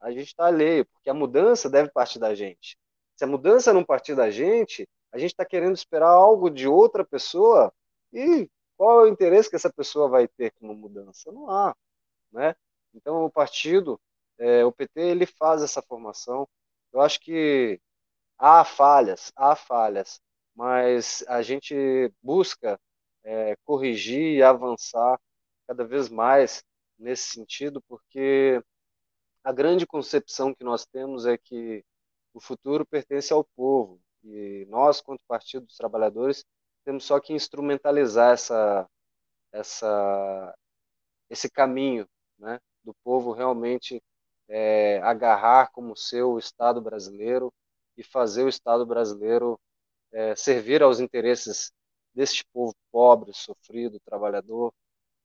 [0.00, 2.78] A gente está alheio, porque a mudança deve partir da gente.
[3.16, 7.04] Se a mudança não partir da gente, a gente está querendo esperar algo de outra
[7.04, 7.72] pessoa
[8.12, 11.32] e qual é o interesse que essa pessoa vai ter com uma mudança?
[11.32, 11.74] Não há,
[12.32, 12.54] né?
[12.92, 14.00] Então o partido,
[14.38, 16.48] é, o PT, ele faz essa formação.
[16.92, 17.80] Eu acho que
[18.38, 20.20] há falhas, há falhas,
[20.54, 21.74] mas a gente
[22.22, 22.78] busca
[23.24, 25.18] é, corrigir e avançar
[25.66, 26.62] cada vez mais
[26.98, 28.62] nesse sentido, porque
[29.42, 31.84] a grande concepção que nós temos é que
[32.32, 34.00] o futuro pertence ao povo.
[34.22, 36.44] E nós, quanto Partido dos Trabalhadores,
[36.84, 38.88] temos só que instrumentalizar essa,
[39.52, 40.54] essa,
[41.30, 42.06] esse caminho
[42.38, 44.02] né, do povo realmente
[44.48, 47.52] é, agarrar como seu o Estado brasileiro
[47.96, 49.58] e fazer o Estado brasileiro
[50.14, 51.72] é, servir aos interesses
[52.14, 54.72] deste povo pobre, sofrido, trabalhador,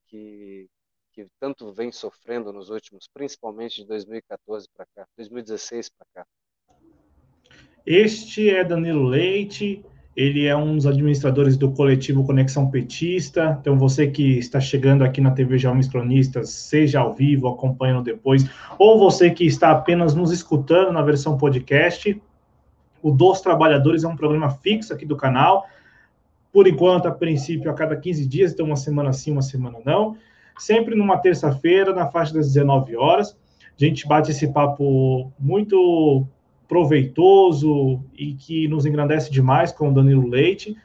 [0.08, 0.68] que,
[1.14, 6.28] que tanto vem sofrendo nos últimos, principalmente de 2014 para cá, 2016 para cá.
[7.86, 9.86] Este é Danilo Leite,
[10.16, 13.58] ele é um dos administradores do coletivo Conexão Petista.
[13.62, 18.44] Então, você que está chegando aqui na TV Jovens Cronistas, seja ao vivo, acompanhando depois,
[18.78, 22.22] ou você que está apenas nos escutando na versão podcast,
[23.02, 25.66] o Dos Trabalhadores é um programa fixo aqui do canal.
[26.52, 30.18] Por enquanto, a princípio, a cada 15 dias, então uma semana sim, uma semana não.
[30.58, 33.38] Sempre numa terça-feira, na faixa das 19 horas.
[33.80, 36.28] A gente bate esse papo muito
[36.68, 40.76] proveitoso e que nos engrandece demais com o Danilo Leite.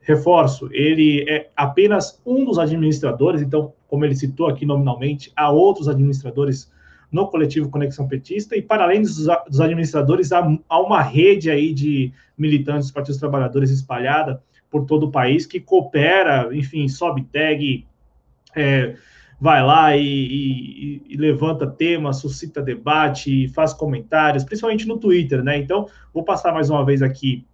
[0.00, 5.88] Reforço, ele é apenas um dos administradores, então, como ele citou aqui nominalmente, há outros
[5.88, 6.70] administradores
[7.14, 9.14] no coletivo Conexão Petista, e para além dos,
[9.48, 15.06] dos administradores, há, há, uma rede aí de militantes dos partidos trabalhadores espalhada por todo
[15.06, 17.86] o país que coopera, enfim, sobe tag,
[18.56, 18.96] é,
[19.40, 25.56] vai lá e, e, e, levanta temas, suscita debate, faz comentários, principalmente no Twitter, né?
[25.56, 27.46] Então, vou passar mais uma vez aqui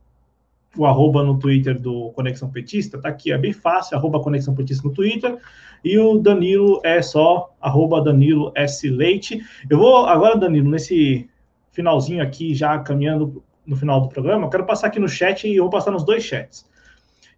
[0.76, 4.86] o arroba no Twitter do Conexão Petista, tá aqui, é bem fácil, arroba Conexão Petista
[4.86, 5.36] no Twitter,
[5.84, 8.88] e o Danilo é só arroba Danilo S.
[8.88, 9.40] Leite.
[9.68, 11.28] Eu vou agora, Danilo, nesse
[11.72, 15.56] finalzinho aqui, já caminhando no final do programa, eu quero passar aqui no chat e
[15.56, 16.68] eu vou passar nos dois chats.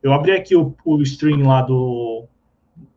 [0.03, 2.25] Eu abri aqui o, o stream lá do,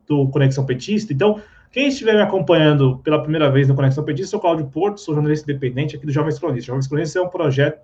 [0.07, 1.39] do Conexão Petista, então,
[1.71, 5.49] quem estiver me acompanhando pela primeira vez no Conexão Petista, sou Cláudio Porto, sou jornalista
[5.49, 6.65] independente aqui do Jovens Cronistas.
[6.65, 7.79] Jovens Cronistas é um projeto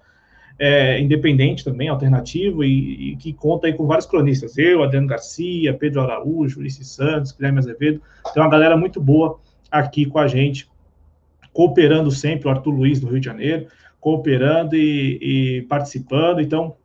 [0.60, 4.58] é, independente também, alternativo, e, e, que conta aí com vários cronistas.
[4.58, 8.02] Eu, Adriano Garcia, Pedro Araújo, Ulisses Santos, Guilherme Azevedo.
[8.34, 9.40] Tem uma galera muito boa
[9.72, 10.70] aqui com a gente,
[11.54, 13.68] cooperando sempre, o Arthur Luiz, do Rio de Janeiro,
[14.00, 16.42] cooperando e, e participando.
[16.42, 16.76] Então,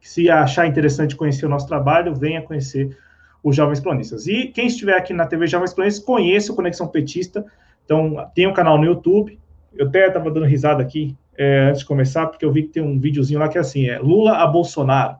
[0.00, 2.96] se achar interessante conhecer o nosso trabalho, venha conhecer
[3.42, 4.26] os Jovens Cronistas.
[4.26, 7.44] E quem estiver aqui na TV Jovens Cronistas, conheça o Conexão Petista.
[7.84, 9.38] Então, tem um canal no YouTube.
[9.74, 12.82] Eu até estava dando risada aqui é, antes de começar, porque eu vi que tem
[12.82, 15.16] um videozinho lá que é assim, é Lula a Bolsonaro.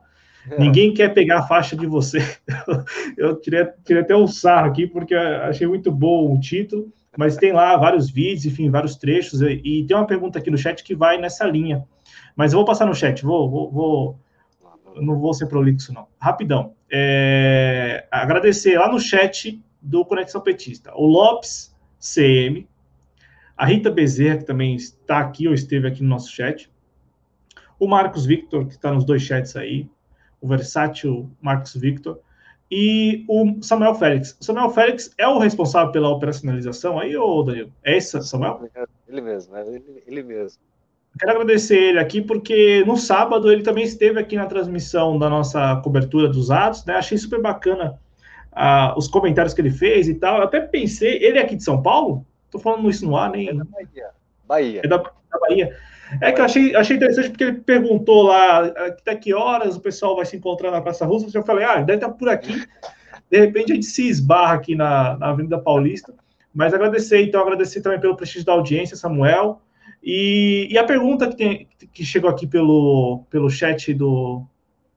[0.47, 0.59] É.
[0.59, 2.19] Ninguém quer pegar a faixa de você.
[3.17, 7.51] eu tirei, tirei até um sarro aqui, porque achei muito bom o título, mas tem
[7.51, 10.93] lá vários vídeos, enfim, vários trechos, e, e, tem uma pergunta aqui no chat que
[10.93, 11.83] vai nessa linha.
[12.35, 14.19] Mas eu vou passar no chat, vou, vou, vou
[14.97, 16.05] não vou ser prolixo, não.
[16.19, 16.75] Rapidão.
[16.91, 20.91] É, agradecer lá no chat do Conexão Petista.
[20.93, 22.67] O Lopes CM,
[23.61, 26.67] a Rita Bezerra, que também está aqui ou esteve aqui no nosso chat,
[27.79, 29.87] o Marcos Victor, que está nos dois chats aí,
[30.41, 32.19] o versátil Marcos Victor,
[32.71, 34.35] e o Samuel Félix.
[34.41, 37.71] O Samuel Félix é o responsável pela operacionalização aí, ou Danilo?
[37.83, 38.67] É esse, Samuel?
[39.07, 40.59] Ele mesmo, é ele, ele mesmo.
[41.19, 45.75] Quero agradecer ele aqui, porque no sábado ele também esteve aqui na transmissão da nossa
[45.83, 46.95] cobertura dos atos, né?
[46.95, 47.99] Achei super bacana
[48.53, 50.37] uh, os comentários que ele fez e tal.
[50.37, 52.25] Eu até pensei, ele é aqui de São Paulo?
[52.51, 53.49] Tô falando isso no ar, nem.
[53.49, 54.09] É da Bahia.
[54.47, 54.81] Bahia.
[54.83, 55.75] É da, da Bahia.
[56.19, 60.15] É que eu achei, achei interessante porque ele perguntou lá até que horas o pessoal
[60.17, 61.35] vai se encontrar na Praça Russa.
[61.35, 62.53] Eu falei, ah, deve estar por aqui.
[63.29, 66.13] De repente a gente se esbarra aqui na, na Avenida Paulista.
[66.53, 69.61] Mas agradecer, então, agradecer também pelo prestígio da audiência, Samuel.
[70.03, 74.43] E, e a pergunta que, tem, que chegou aqui pelo, pelo chat do,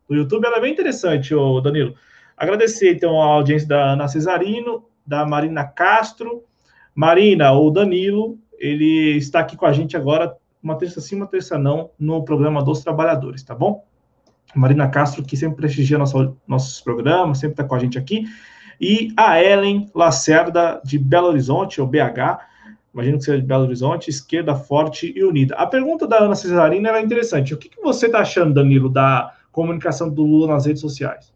[0.09, 1.95] do YouTube, ela é bem interessante, ô Danilo.
[2.37, 6.43] Agradecer, então, a audiência da Ana Cesarino, da Marina Castro.
[6.95, 11.59] Marina, o Danilo, ele está aqui com a gente agora, uma terça sim, uma terça
[11.59, 13.85] não, no programa dos trabalhadores, tá bom?
[14.55, 18.25] Marina Castro, que sempre prestigia nosso, nossos programas, sempre está com a gente aqui.
[18.81, 22.39] E a Ellen Lacerda, de Belo Horizonte, ou BH,
[22.93, 25.57] imagino que seja de Belo Horizonte, esquerda forte e unida.
[25.57, 27.53] A pergunta da Ana Cesarina era interessante.
[27.53, 31.33] O que, que você está achando, Danilo, da comunicação do Lula nas redes sociais?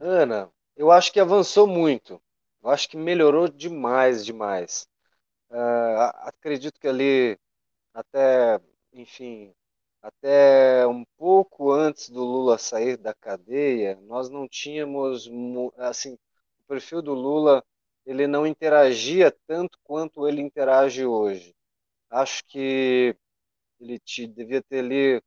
[0.00, 2.20] Ana, eu acho que avançou muito.
[2.62, 4.86] Eu acho que melhorou demais, demais.
[5.50, 7.38] Uh, acredito que ali,
[7.94, 8.60] até,
[8.92, 9.54] enfim,
[10.02, 15.30] até um pouco antes do Lula sair da cadeia, nós não tínhamos,
[15.78, 17.64] assim, o perfil do Lula
[18.06, 21.54] ele não interagia tanto quanto ele interage hoje.
[22.10, 23.16] Acho que
[23.80, 25.22] ele te, devia ter ali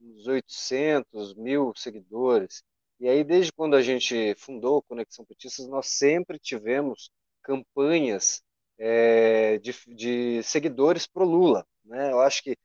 [0.00, 2.62] uns 800 mil seguidores.
[3.00, 7.10] E aí, desde quando a gente fundou Conexão Petistas, nós sempre tivemos
[7.42, 8.42] campanhas
[8.78, 11.66] é, de, de, seguidores pro Lula.
[11.82, 12.12] Né?
[12.12, 12.56] Eu acho que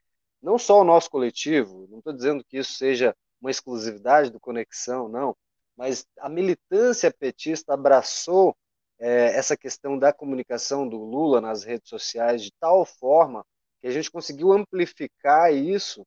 [0.42, 5.08] não só o nosso coletivo, não estou dizendo que isso seja uma exclusividade do Conexão,
[5.08, 5.36] não,
[5.76, 8.56] mas a militância petista abraçou
[9.00, 13.46] é, essa questão da comunicação do Lula nas redes sociais de tal forma
[13.82, 16.06] que a gente conseguiu amplificar isso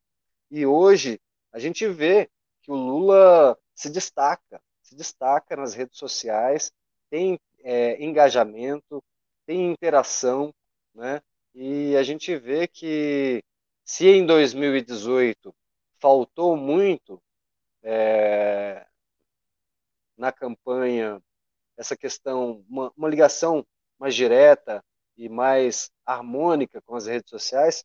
[0.51, 1.19] e hoje
[1.53, 2.29] a gente vê
[2.63, 6.73] que o Lula se destaca, se destaca nas redes sociais,
[7.09, 9.01] tem é, engajamento,
[9.47, 10.53] tem interação,
[10.93, 11.23] né?
[11.55, 13.41] E a gente vê que
[13.85, 15.55] se em 2018
[16.01, 17.23] faltou muito
[17.81, 18.85] é,
[20.17, 21.23] na campanha
[21.77, 23.65] essa questão, uma, uma ligação
[23.97, 24.85] mais direta
[25.17, 27.85] e mais harmônica com as redes sociais,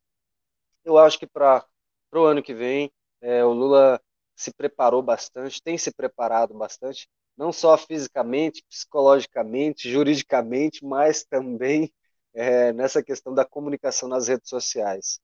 [0.84, 1.64] eu acho que para
[2.12, 2.91] o ano que vem
[3.22, 4.02] é, o Lula
[4.36, 7.07] se preparou bastante, tem se preparado bastante,
[7.38, 11.91] não só fisicamente, psicologicamente, juridicamente, mas também
[12.34, 15.19] é, nessa questão da comunicação nas redes sociais.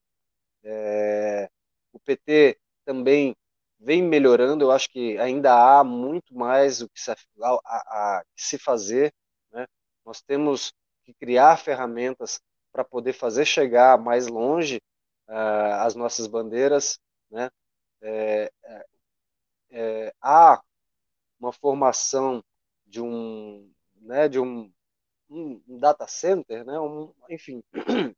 [0.63, 1.49] É,
[1.93, 3.35] o PT também
[3.79, 8.23] vem melhorando, eu acho que ainda há muito mais o que se, a, a, a
[8.35, 9.13] se fazer.
[9.51, 9.65] Né?
[10.05, 12.41] Nós temos que criar ferramentas
[12.71, 14.81] para poder fazer chegar mais longe
[15.27, 16.99] uh, as nossas bandeiras.
[17.31, 17.49] Né?
[18.01, 18.51] É,
[19.71, 20.61] é, há
[21.39, 22.43] uma formação
[22.85, 24.71] de um, né, de um,
[25.29, 27.63] um data center, né, um, enfim,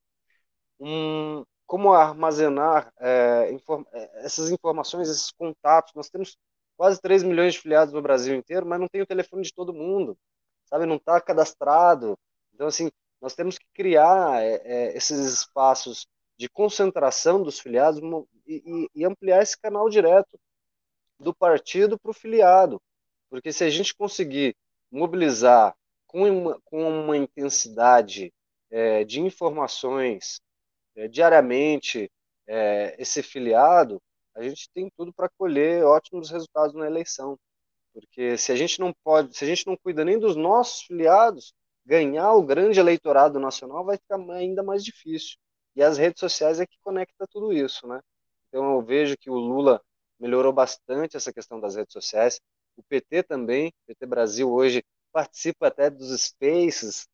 [0.80, 5.94] um, como armazenar é, inform é, essas informações, esses contatos.
[5.94, 6.38] Nós temos
[6.76, 9.74] quase 3 milhões de filiados no Brasil inteiro, mas não tem o telefone de todo
[9.74, 10.18] mundo,
[10.66, 10.86] sabe?
[10.86, 12.18] Não está cadastrado.
[12.54, 12.90] Então, assim,
[13.22, 18.02] nós temos que criar é, é, esses espaços de concentração dos filiados
[18.48, 20.40] e, e, e ampliar esse canal direto
[21.22, 22.82] do partido para o filiado.
[23.30, 24.56] Porque se a gente conseguir
[24.92, 28.34] mobilizar com uma, com uma intensidade
[28.70, 30.42] é, de informações
[30.96, 32.12] é, diariamente
[32.48, 34.02] é, esse filiado,
[34.36, 37.38] a gente tem tudo para colher ótimos resultados na eleição.
[37.94, 41.54] Porque se a gente não pode, se a gente não cuida nem dos nossos filiados,
[41.86, 45.38] ganhar o grande eleitorado nacional vai ficar ainda mais difícil.
[45.76, 48.02] E as redes sociais é que conecta tudo isso, né?
[48.48, 49.82] Então eu vejo que o Lula
[50.22, 52.40] melhorou bastante essa questão das redes sociais.
[52.78, 57.08] O PT também, o PT Brasil hoje participa até dos spaces,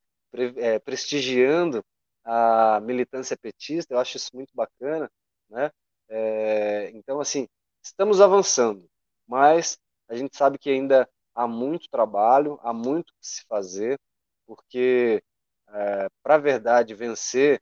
[0.58, 1.84] é, prestigiando
[2.24, 5.10] a militância petista, eu acho isso muito bacana,
[5.50, 5.72] né?
[6.10, 7.48] É, então, assim,
[7.82, 8.88] estamos avançando,
[9.26, 9.80] mas
[10.10, 14.00] a gente sabe que ainda há muito trabalho, há muito que se fazer,
[14.46, 15.24] porque
[15.70, 17.62] é, para a verdade vencer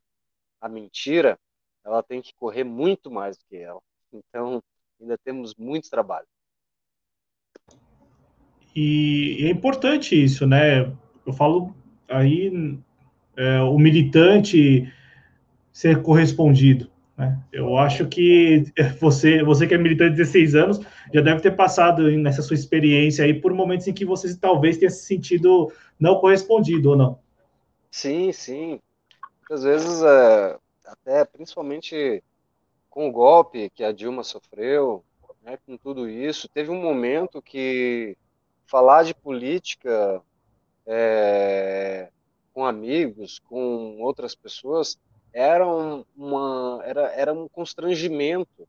[0.61, 1.37] a mentira,
[1.83, 3.81] ela tem que correr muito mais do que ela.
[4.11, 4.63] Então,
[4.99, 6.27] ainda temos muito trabalho.
[8.75, 10.91] E é importante isso, né?
[11.25, 11.73] Eu falo
[12.09, 12.77] aí
[13.37, 14.91] é, o militante
[15.71, 16.89] ser correspondido.
[17.17, 17.39] Né?
[17.51, 18.65] Eu acho que
[18.99, 20.79] você, você que é militante de 16 anos,
[21.13, 24.89] já deve ter passado nessa sua experiência aí por momentos em que você talvez tenha
[24.89, 27.19] se sentido não correspondido ou não.
[27.89, 28.79] Sim, sim.
[29.49, 32.21] Às vezes, é, até principalmente
[32.95, 35.03] com o golpe que a Dilma sofreu,
[35.41, 38.17] né, com tudo isso, teve um momento que
[38.65, 40.23] falar de política
[40.87, 42.09] é,
[42.53, 44.97] com amigos, com outras pessoas,
[45.33, 48.65] era, uma, era, era um constrangimento,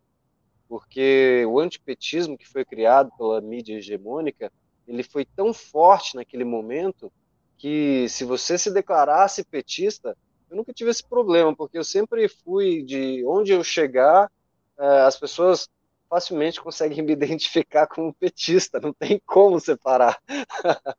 [0.69, 4.53] porque o antipetismo que foi criado pela mídia hegemônica,
[4.89, 7.13] ele foi tão forte naquele momento
[7.57, 10.17] que se você se declarasse petista,
[10.57, 14.31] eu nunca tive esse problema, porque eu sempre fui de onde eu chegar,
[14.79, 15.69] eh, as pessoas
[16.09, 20.19] facilmente conseguem me identificar como petista, não tem como separar.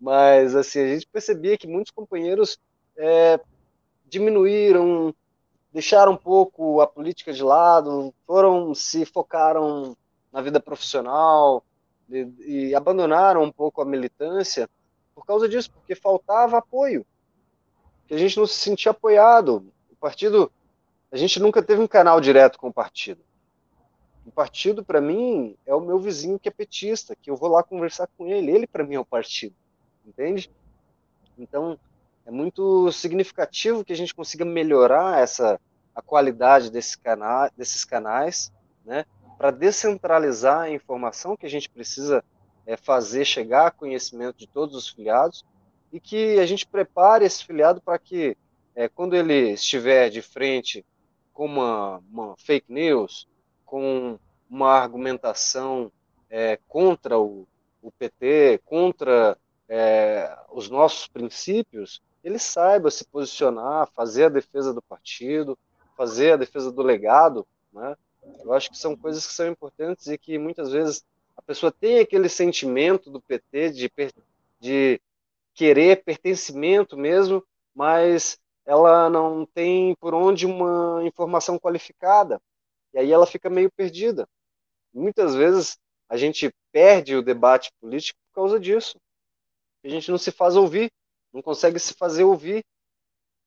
[0.00, 2.58] Mas assim, a gente percebia que muitos companheiros
[2.96, 3.38] é,
[4.06, 5.14] diminuíram,
[5.72, 9.96] deixaram um pouco a política de lado, foram se focaram
[10.32, 11.62] na vida profissional
[12.08, 14.68] e, e abandonaram um pouco a militância
[15.14, 17.04] por causa disso, porque faltava apoio,
[18.10, 19.64] que a gente não se sentia apoiado.
[19.88, 20.50] O partido,
[21.12, 23.20] a gente nunca teve um canal direto com o partido.
[24.26, 27.62] O partido, para mim, é o meu vizinho que é petista, que eu vou lá
[27.62, 28.50] conversar com ele.
[28.50, 29.54] Ele, para mim, é o partido.
[30.04, 30.50] Entende?
[31.38, 31.78] Então,
[32.26, 35.60] é muito significativo que a gente consiga melhorar essa
[35.94, 38.52] a qualidade desse cana desses canais,
[38.84, 39.04] né,
[39.38, 42.24] para descentralizar a informação que a gente precisa
[42.66, 45.44] é, fazer chegar a conhecimento de todos os filiados
[45.92, 48.36] e que a gente prepare esse filiado para que,
[48.74, 50.84] é, quando ele estiver de frente
[51.32, 53.26] com uma, uma fake news,
[53.64, 54.18] com
[54.48, 55.90] uma argumentação
[56.28, 57.46] é, contra o,
[57.82, 59.36] o, PT, contra
[59.68, 65.58] é, os nossos princípios, ele saiba se posicionar, fazer a defesa do partido,
[65.96, 67.96] fazer a defesa do legado, né?
[68.44, 71.04] Eu acho que são coisas que são importantes e que muitas vezes
[71.36, 73.92] a pessoa tem aquele sentimento do PT de,
[74.60, 75.00] de
[75.54, 77.44] querer pertencimento mesmo,
[77.74, 82.40] mas ela não tem por onde uma informação qualificada.
[82.92, 84.28] E aí ela fica meio perdida.
[84.92, 85.78] Muitas vezes
[86.08, 88.98] a gente perde o debate político por causa disso.
[89.84, 90.90] A gente não se faz ouvir
[91.32, 92.64] não consegue se fazer ouvir,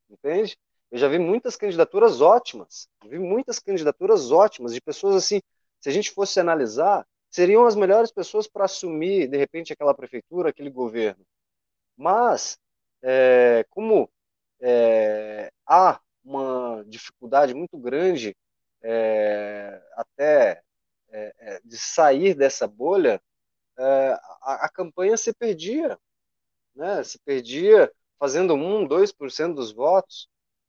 [0.10, 0.58] entende?
[0.92, 5.42] Eu já vi muitas candidaturas ótimas, vi muitas candidaturas ótimas de pessoas assim,
[5.80, 10.50] se a gente fosse analisar, seriam as melhores pessoas para assumir, de repente, aquela prefeitura,
[10.50, 11.26] aquele governo.
[11.98, 12.58] Mas,
[13.02, 14.10] é, como
[14.62, 18.36] é, há uma dificuldade muito grande
[18.82, 20.62] é, até
[21.64, 23.22] de sair dessa bolha,
[23.78, 25.96] a, a campanha se perdia
[26.76, 27.04] né?
[27.04, 30.28] Se perdia fazendo 1, 2% dos votos.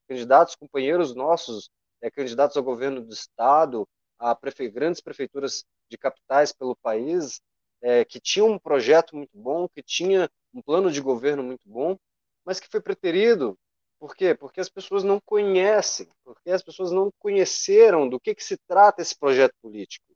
[0.08, 1.70] Candidatos, companheiros nossos,
[2.12, 4.68] candidatos ao governo do estado, a prefe...
[4.68, 7.40] grandes prefeituras de capitais pelo país,
[7.80, 11.98] é, que tinham um projeto muito bom, que tinha um plano de governo muito bom,
[12.44, 13.58] mas que foi preterido.
[13.98, 14.34] Por quê?
[14.34, 19.02] Porque as pessoas não conhecem, porque as pessoas não conheceram do que, que se trata
[19.02, 20.06] esse projeto político.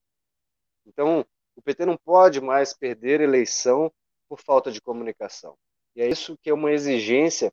[0.87, 1.25] Então,
[1.57, 3.93] o PT não pode mais perder eleição
[4.29, 5.57] por falta de comunicação.
[5.97, 7.53] E é isso que é uma exigência,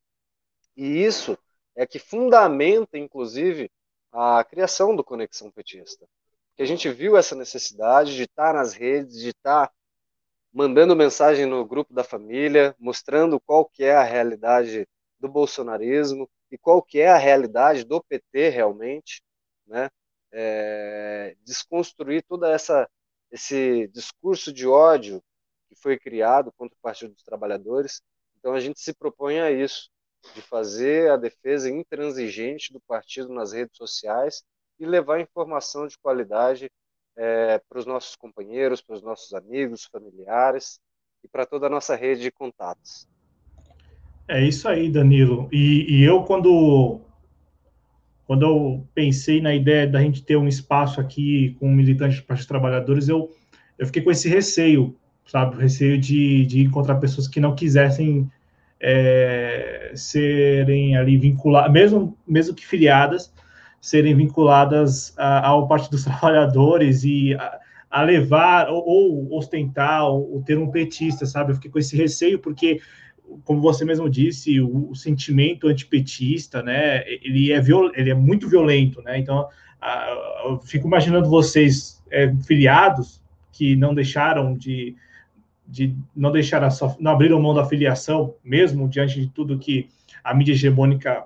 [0.76, 1.38] e isso
[1.76, 3.72] é que fundamenta, inclusive,
[4.11, 6.07] a criação do Conexão Petista.
[6.55, 9.72] Que a gente viu essa necessidade de estar nas redes, de estar
[10.56, 14.88] mandando mensagem no grupo da família, mostrando qual que é a realidade
[15.19, 19.22] do bolsonarismo e qual que é a realidade do PT realmente,
[19.68, 19.90] né?
[20.32, 22.90] É, desconstruir toda essa
[23.32, 25.22] esse discurso de ódio
[25.68, 28.02] que foi criado contra o Partido dos Trabalhadores
[28.45, 29.90] então a gente se propõe a isso,
[30.36, 34.44] de fazer a defesa intransigente do partido nas redes sociais
[34.77, 36.69] e levar informação de qualidade
[37.17, 40.79] é, para os nossos companheiros, para os nossos amigos, familiares
[41.23, 43.07] e para toda a nossa rede de contatos.
[44.27, 45.47] É isso aí, Danilo.
[45.51, 46.99] E, e eu, quando,
[48.25, 52.45] quando eu pensei na ideia da gente ter um espaço aqui com militantes para os
[52.45, 53.31] trabalhadores, eu,
[53.77, 55.55] eu fiquei com esse receio, sabe?
[55.55, 58.29] O receio de, de encontrar pessoas que não quisessem
[58.79, 63.31] é, serem ali vinculadas, mesmo, mesmo que filiadas,
[63.86, 67.60] serem vinculadas ao Partido dos Trabalhadores e a,
[67.91, 71.52] a levar ou, ou ostentar o, termo petista, sabe?
[71.52, 72.82] Eu fiquei com esse receio porque,
[73.44, 77.03] como você mesmo disse, o, o sentimento antipetista, né?
[77.07, 79.20] Ele é, viol, ele é muito violento, né?
[79.20, 79.48] Então,
[80.45, 83.22] eu fico imaginando vocês é, filiados
[83.52, 84.95] que não deixaram de
[85.68, 89.90] de não deixar a sua, não abrir mão da filiação, mesmo diante de tudo que
[90.24, 91.26] a mídia hegemônica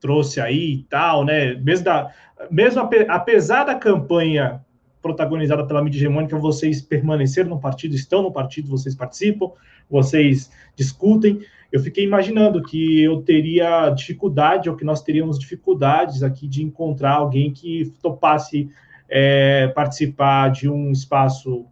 [0.00, 1.54] trouxe aí e tal, né?
[1.54, 2.12] Mesmo, da,
[2.50, 4.60] mesmo apesar da campanha
[5.00, 9.52] protagonizada pela mídia hegemônica, vocês permaneceram no partido, estão no partido, vocês participam,
[9.88, 11.40] vocês discutem.
[11.70, 17.14] Eu fiquei imaginando que eu teria dificuldade, ou que nós teríamos dificuldades aqui de encontrar
[17.14, 18.68] alguém que topasse
[19.08, 21.66] é, participar de um espaço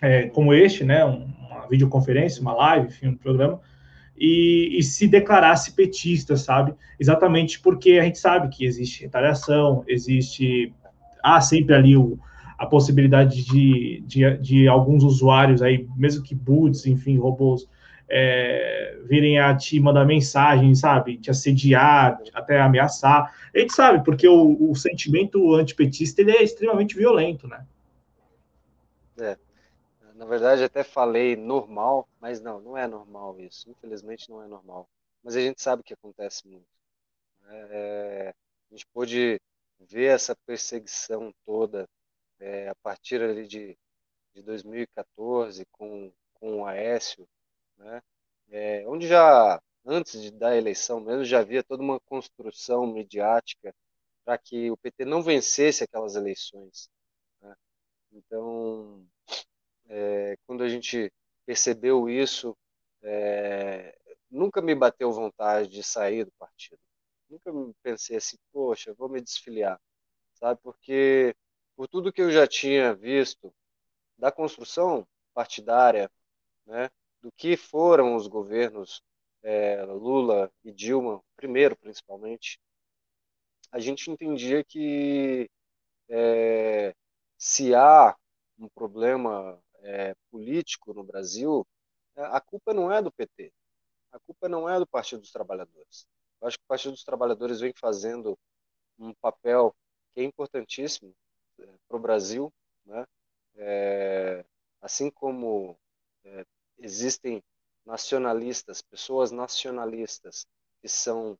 [0.00, 3.60] é, como este, né, uma videoconferência, uma live, enfim, um programa,
[4.18, 6.74] e, e, se declarasse petista, sabe?
[6.98, 10.72] Exatamente porque a gente sabe que existe retaliação, existe
[11.22, 12.18] há sempre ali o,
[12.58, 17.68] a possibilidade de, de, de, alguns usuários aí, mesmo que boots, enfim, robôs,
[18.10, 21.18] é, virem a te mandar mensagem, sabe?
[21.18, 23.32] Te assediar, até ameaçar.
[23.54, 27.64] A gente sabe, porque o, o sentimento antipetista ele é extremamente violento, né?
[29.20, 29.36] É.
[30.18, 33.70] Na verdade, até falei normal, mas não, não é normal isso.
[33.70, 34.88] Infelizmente, não é normal.
[35.22, 36.66] Mas a gente sabe que acontece muito.
[37.48, 39.40] É, a gente pôde
[39.78, 41.88] ver essa perseguição toda
[42.40, 43.78] é, a partir ali de,
[44.34, 47.28] de 2014 com, com o Aécio,
[47.78, 48.02] né?
[48.50, 53.74] É, onde já, antes de, da eleição mesmo, já havia toda uma construção midiática
[54.24, 56.90] para que o PT não vencesse aquelas eleições.
[57.42, 57.54] Né?
[58.12, 59.06] Então,
[59.88, 61.12] é, quando a gente
[61.46, 62.56] percebeu isso,
[63.02, 63.96] é,
[64.30, 66.80] nunca me bateu vontade de sair do partido.
[67.28, 67.52] Nunca
[67.82, 69.80] pensei assim, poxa, vou me desfiliar,
[70.34, 70.60] sabe?
[70.62, 71.34] Porque
[71.76, 73.54] por tudo que eu já tinha visto
[74.18, 76.10] da construção partidária,
[76.66, 76.90] né,
[77.22, 79.02] do que foram os governos
[79.42, 82.58] é, Lula e Dilma, primeiro principalmente,
[83.70, 85.48] a gente entendia que
[86.08, 86.94] é,
[87.36, 88.16] se há
[88.58, 91.66] um problema é, político no Brasil,
[92.16, 93.52] é, a culpa não é do PT,
[94.12, 96.06] a culpa não é do Partido dos Trabalhadores.
[96.40, 98.38] Eu acho que o Partido dos Trabalhadores vem fazendo
[98.98, 99.74] um papel
[100.14, 101.14] que é importantíssimo
[101.58, 102.52] é, para o Brasil,
[102.84, 103.06] né?
[103.56, 104.44] É,
[104.80, 105.76] assim como
[106.24, 106.44] é,
[106.78, 107.42] existem
[107.84, 110.46] nacionalistas, pessoas nacionalistas
[110.80, 111.36] que são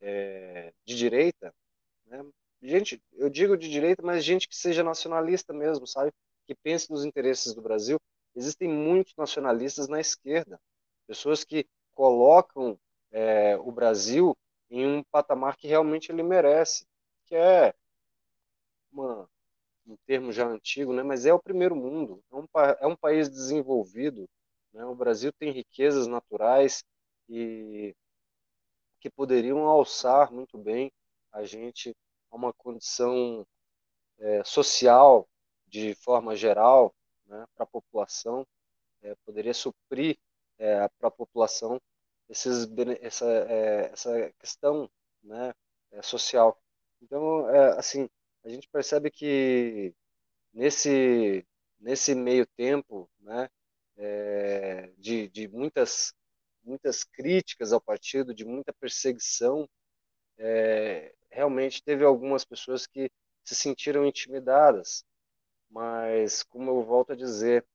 [0.00, 1.54] é, de direita,
[2.06, 2.24] né?
[2.62, 6.12] gente, eu digo de direita, mas gente que seja nacionalista mesmo, sabe?
[6.46, 7.98] Que pense nos interesses do Brasil,
[8.34, 10.60] existem muitos nacionalistas na esquerda,
[11.06, 12.78] pessoas que colocam
[13.10, 14.36] é, o Brasil
[14.70, 16.86] em um patamar que realmente ele merece,
[17.26, 17.74] que é
[18.90, 19.28] uma,
[19.86, 22.46] um termo já antigo, né, mas é o primeiro mundo, é um,
[22.80, 24.28] é um país desenvolvido,
[24.72, 26.84] né, o Brasil tem riquezas naturais
[27.28, 27.94] e
[29.00, 30.90] que poderiam alçar muito bem
[31.32, 31.94] a gente
[32.30, 33.46] a uma condição
[34.18, 35.28] é, social
[35.72, 36.94] de forma geral,
[37.26, 38.46] né, para a população,
[39.00, 40.18] é, poderia suprir
[40.58, 41.80] é, para a população
[42.28, 42.68] esses,
[43.00, 44.88] essa, é, essa questão
[45.24, 45.54] né,
[45.90, 46.60] é, social.
[47.00, 48.06] Então, é, assim,
[48.44, 49.94] a gente percebe que
[50.52, 51.46] nesse,
[51.80, 53.48] nesse meio tempo né,
[53.96, 56.14] é, de, de muitas,
[56.62, 59.66] muitas críticas ao partido, de muita perseguição,
[61.30, 63.10] realmente teve algumas pessoas que
[63.44, 65.04] se sentiram intimidadas,
[65.72, 67.66] mas como eu volto a dizer,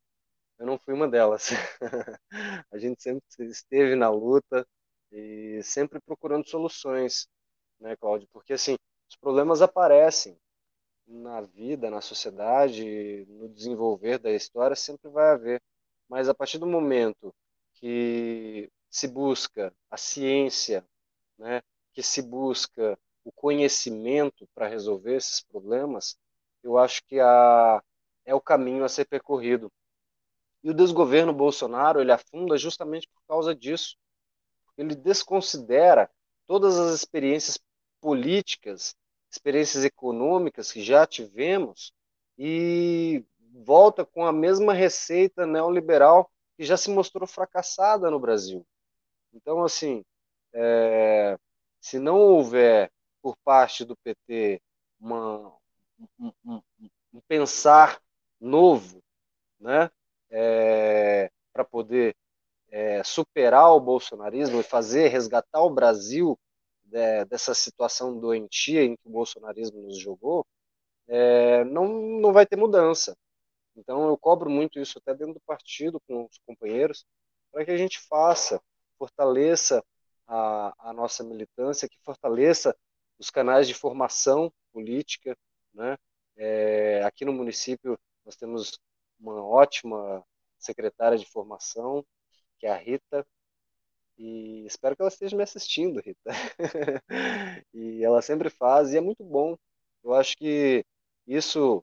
[0.60, 1.50] eu não fui uma delas.
[2.72, 4.68] a gente sempre esteve na luta
[5.12, 7.28] e sempre procurando soluções,
[7.80, 8.28] né, Cláudio?
[8.32, 8.78] Porque assim,
[9.10, 10.38] os problemas aparecem
[11.08, 15.62] na vida, na sociedade, no desenvolver da história, sempre vai haver.
[16.10, 17.34] Mas a partir do momento
[17.76, 20.86] que se busca a ciência,
[21.38, 21.62] né,
[21.94, 26.18] que se busca o conhecimento para resolver esses problemas,
[26.64, 27.82] eu acho que a,
[28.28, 29.72] é o caminho a ser percorrido.
[30.62, 33.96] E o desgoverno Bolsonaro ele afunda justamente por causa disso.
[34.78, 36.12] Ele desconsidera
[36.46, 37.58] todas as experiências
[38.02, 38.96] políticas,
[39.32, 41.94] experiências econômicas que já tivemos
[42.38, 43.24] e
[43.54, 48.66] volta com a mesma receita neoliberal que já se mostrou fracassada no Brasil.
[49.34, 50.04] Então, assim,
[50.54, 51.38] é,
[51.80, 52.92] se não houver
[53.22, 54.62] por parte do PT
[55.00, 55.56] uma,
[56.20, 56.62] um, um,
[57.14, 58.02] um pensar
[58.40, 59.02] novo,
[59.60, 59.90] né?
[60.30, 62.16] É, para poder
[62.70, 66.38] é, superar o bolsonarismo e fazer resgatar o Brasil
[66.92, 70.46] é, dessa situação doentia em que o bolsonarismo nos jogou,
[71.08, 71.88] é, não,
[72.20, 73.16] não vai ter mudança.
[73.76, 77.06] Então eu cobro muito isso até dentro do partido com os companheiros,
[77.52, 78.62] para que a gente faça,
[78.98, 79.84] fortaleça
[80.28, 82.76] a, a nossa militância, que fortaleça
[83.20, 85.36] os canais de formação política,
[85.74, 85.98] né?
[86.36, 87.98] É, aqui no município
[88.28, 88.78] nós temos
[89.18, 90.22] uma ótima
[90.60, 92.06] secretária de formação,
[92.60, 93.26] que é a Rita,
[94.18, 96.30] e espero que ela esteja me assistindo, Rita.
[97.74, 99.58] e ela sempre faz, e é muito bom.
[100.04, 100.86] Eu acho que
[101.26, 101.82] isso,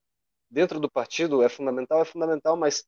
[0.50, 2.84] dentro do partido, é fundamental, é fundamental, mas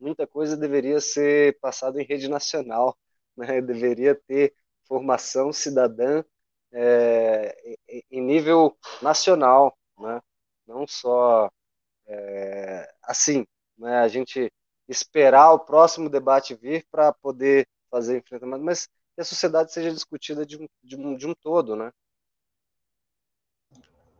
[0.00, 2.98] muita coisa deveria ser passada em rede nacional,
[3.36, 3.60] né?
[3.62, 4.54] deveria ter
[4.88, 6.24] formação cidadã
[6.72, 7.76] é,
[8.10, 10.20] em nível nacional, né?
[10.66, 11.48] não só
[12.06, 13.46] é, assim,
[13.78, 13.98] né?
[13.98, 14.50] a gente
[14.88, 20.44] esperar o próximo debate vir para poder fazer enfrentamento, mas que a sociedade seja discutida
[20.44, 21.90] de um, de um, de um todo, né?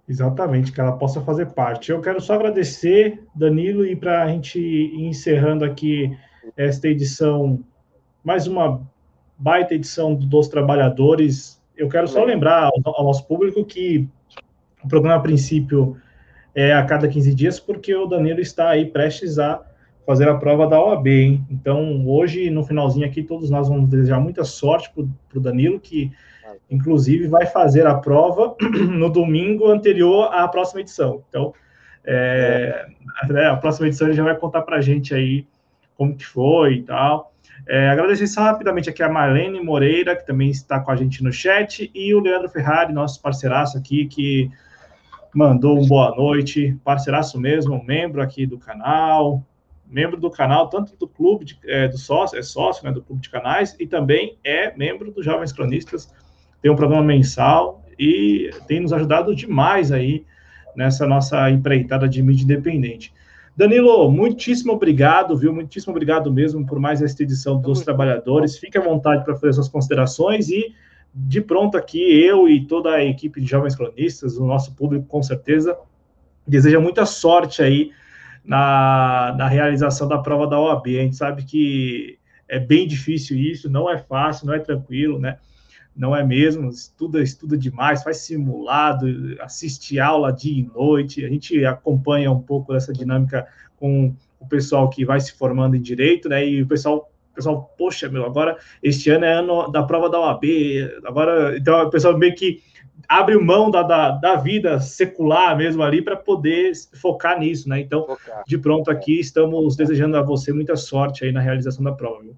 [0.08, 1.90] Exatamente, que ela possa fazer parte.
[1.90, 6.16] Eu quero só agradecer, Danilo, e para a gente ir encerrando aqui
[6.56, 7.64] esta edição,
[8.22, 8.86] mais uma
[9.38, 11.62] baita edição dos Trabalhadores.
[11.76, 14.08] Eu quero só lembrar ao, ao nosso público que
[14.84, 15.96] o programa, a princípio,
[16.54, 19.62] é a cada 15 dias, porque o Danilo está aí prestes a
[20.06, 21.46] fazer a prova da OAB, hein?
[21.50, 26.10] Então, hoje, no finalzinho aqui, todos nós vamos desejar muita sorte para o Danilo, que
[26.70, 31.22] inclusive vai fazer a prova no domingo anterior à próxima edição.
[31.28, 31.54] Então,
[32.04, 32.86] é,
[33.30, 33.46] é.
[33.46, 35.46] a próxima edição ele já vai contar para a gente aí
[35.96, 37.32] como que foi e tal.
[37.68, 41.32] É, agradecer só rapidamente aqui a Marlene Moreira, que também está com a gente no
[41.32, 44.50] chat, e o Leandro Ferrari, nosso parceiraço aqui, que
[45.34, 49.42] mandou um boa noite, parceiraço mesmo, membro aqui do canal,
[49.86, 53.22] membro do canal, tanto do clube de, é, do sócio, é sócio né, do clube
[53.22, 56.12] de canais, e também é membro dos Jovens Cronistas,
[56.60, 60.24] tem um programa mensal e tem nos ajudado demais aí
[60.76, 63.12] nessa nossa empreitada de mídia independente.
[63.54, 65.52] Danilo, muitíssimo obrigado, viu?
[65.52, 68.58] Muitíssimo obrigado mesmo por mais esta edição dos Trabalhadores.
[68.58, 70.74] Fique à vontade para fazer suas considerações e
[71.14, 75.22] de pronto aqui eu e toda a equipe de jovens cronistas, o nosso público com
[75.22, 75.76] certeza
[76.46, 77.92] deseja muita sorte aí
[78.44, 80.86] na, na realização da prova da OAB.
[80.86, 82.18] A gente sabe que
[82.48, 85.38] é bem difícil isso, não é fácil, não é tranquilo, né?
[85.94, 89.06] Não é mesmo, estuda, estuda demais, faz simulado,
[89.40, 91.24] assiste aula dia e noite.
[91.24, 95.82] A gente acompanha um pouco essa dinâmica com o pessoal que vai se formando em
[95.82, 96.46] direito, né?
[96.46, 100.20] E o pessoal o pessoal, poxa, meu, agora este ano é ano da prova da
[100.20, 100.44] OAB,
[101.04, 102.62] agora, então o pessoal meio que
[103.08, 107.80] abre mão da, da, da vida secular mesmo ali para poder focar nisso, né?
[107.80, 108.44] Então, focar.
[108.46, 112.36] de pronto aqui, estamos desejando a você muita sorte aí na realização da prova, viu?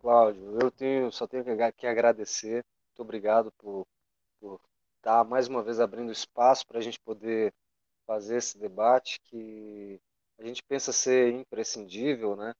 [0.00, 1.44] Cláudio, eu tenho, só tenho
[1.76, 3.86] que agradecer, muito obrigado por,
[4.40, 4.60] por
[4.96, 7.52] estar mais uma vez abrindo espaço para a gente poder
[8.06, 10.00] fazer esse debate que
[10.38, 12.54] a gente pensa ser imprescindível, né,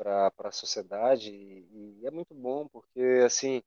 [0.00, 3.62] para a sociedade e, e é muito bom porque assim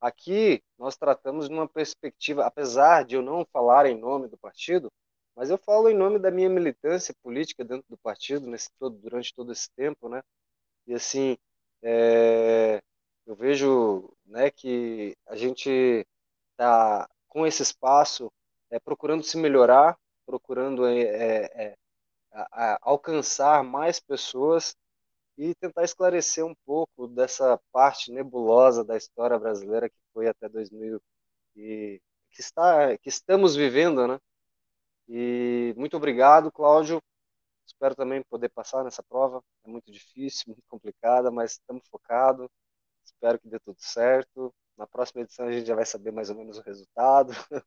[0.00, 4.90] Aqui nós tratamos de uma perspectiva, apesar de eu não falar em nome do partido,
[5.36, 9.34] mas eu falo em nome da minha militância política dentro do partido nesse todo, durante
[9.34, 10.22] todo esse tempo, né?
[10.86, 11.36] E assim,
[11.82, 12.80] é,
[13.26, 16.06] eu vejo, né, que a gente
[16.52, 18.32] está com esse espaço
[18.70, 21.76] é, procurando se melhorar, procurando é, é,
[22.80, 24.74] alcançar mais pessoas
[25.40, 31.00] e tentar esclarecer um pouco dessa parte nebulosa da história brasileira que foi até 2000
[31.56, 31.98] e
[32.30, 34.20] que está que estamos vivendo, né?
[35.08, 37.02] E muito obrigado, Cláudio.
[37.66, 39.42] Espero também poder passar nessa prova.
[39.64, 42.46] É muito difícil, muito complicada, mas estamos focados.
[43.02, 44.54] Espero que dê tudo certo.
[44.76, 47.32] Na próxima edição a gente já vai saber mais ou menos o resultado.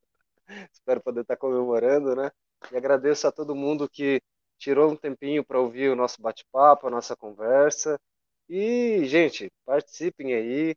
[0.72, 2.32] Espero poder estar comemorando, né?
[2.72, 4.22] E agradeço a todo mundo que
[4.64, 7.99] tirou um tempinho para ouvir o nosso bate-papo, a nossa conversa.
[8.48, 10.76] E, gente, participem aí,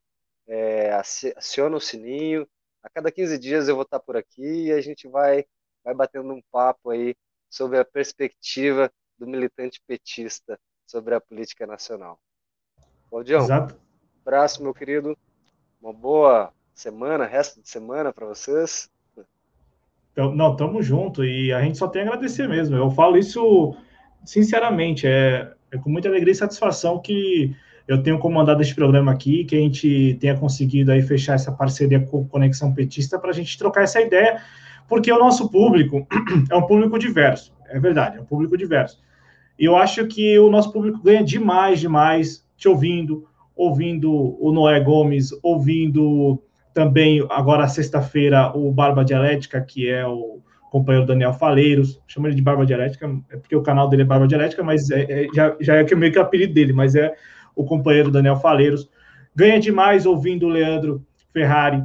[0.49, 0.93] é,
[1.37, 2.49] aciona o sininho.
[2.83, 5.45] A cada 15 dias eu vou estar por aqui e a gente vai,
[5.85, 7.15] vai batendo um papo aí
[7.49, 12.19] sobre a perspectiva do militante petista sobre a política nacional.
[13.09, 13.81] Claudião, Exato.
[14.21, 15.17] abraço, meu querido.
[15.81, 18.91] Uma boa semana, resto de semana para vocês.
[20.17, 22.75] Então, não, tamo junto e a gente só tem a agradecer mesmo.
[22.75, 23.77] Eu falo isso
[24.25, 27.55] sinceramente, é, é com muita alegria e satisfação que
[27.87, 32.01] eu tenho comandado este programa aqui, que a gente tenha conseguido aí fechar essa parceria
[32.01, 34.41] com Conexão Petista para a gente trocar essa ideia,
[34.89, 36.07] porque o nosso público
[36.51, 38.99] é um público diverso, é verdade, é um público diverso.
[39.59, 44.11] E eu acho que o nosso público ganha demais, demais te ouvindo, ouvindo
[44.43, 46.43] o Noé Gomes, ouvindo
[46.77, 52.43] também, agora, sexta-feira, o Barba Dialética, que é o companheiro Daniel Faleiros, chama ele de
[52.43, 55.77] Barba Dialética, é porque o canal dele é Barba Dialética, mas é, é, já, já
[55.77, 57.15] é meio que o apelido dele, mas é
[57.55, 58.91] o companheiro Daniel Faleiros.
[59.35, 61.83] Ganha demais ouvindo o Leandro Ferrari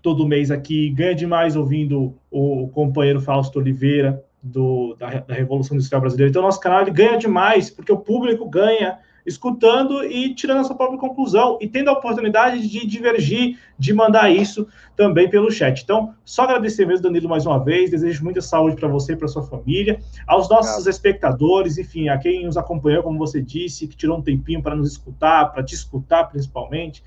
[0.00, 6.00] todo mês aqui, ganha demais ouvindo o companheiro Fausto Oliveira, do, da, da, Revolução Industrial
[6.00, 6.30] Brasileira.
[6.30, 10.98] Então, nosso canal ganha demais, porque o público ganha escutando e tirando a sua própria
[10.98, 14.66] conclusão e tendo a oportunidade de divergir, de mandar isso
[14.96, 15.82] também pelo chat.
[15.82, 17.90] Então, só agradecer mesmo, Danilo, mais uma vez.
[17.90, 20.90] Desejo muita saúde para você e para sua família, aos nossos Obrigado.
[20.90, 24.92] espectadores, enfim, a quem nos acompanhou, como você disse, que tirou um tempinho para nos
[24.92, 27.02] escutar, para te escutar principalmente.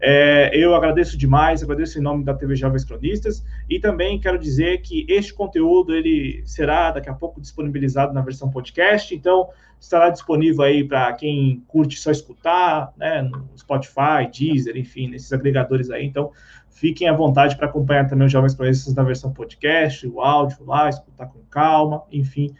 [0.00, 4.82] É, eu agradeço demais, agradeço em nome da TV Jovens Cronistas e também quero dizer
[4.82, 9.48] que este conteúdo ele será daqui a pouco disponibilizado na versão podcast, então
[9.80, 15.90] estará disponível aí para quem curte só escutar, né, no Spotify, Deezer, enfim, nesses agregadores
[15.90, 16.06] aí.
[16.06, 16.32] Então,
[16.70, 20.88] fiquem à vontade para acompanhar também os Jovens Cronistas na versão podcast, o áudio lá,
[20.88, 22.54] escutar com calma, enfim,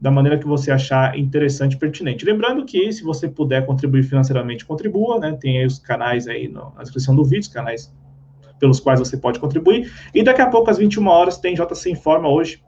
[0.00, 2.24] da maneira que você achar interessante e pertinente.
[2.24, 5.36] Lembrando que, se você puder contribuir financeiramente, contribua, né?
[5.40, 7.92] Tem aí os canais aí no, na descrição do vídeo, os canais
[8.60, 9.92] pelos quais você pode contribuir.
[10.14, 12.62] E daqui a pouco, às 21 horas, tem JC Informa hoje.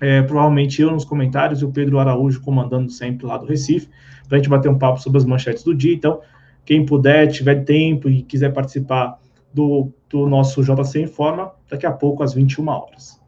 [0.00, 3.88] É, provavelmente eu nos comentários e o Pedro Araújo comandando sempre lá do Recife,
[4.28, 5.94] para a gente bater um papo sobre as manchetes do dia.
[5.94, 6.20] Então,
[6.64, 9.18] quem puder, tiver tempo e quiser participar
[9.52, 13.20] do, do nosso JC Informa, daqui a pouco, às 21 horas.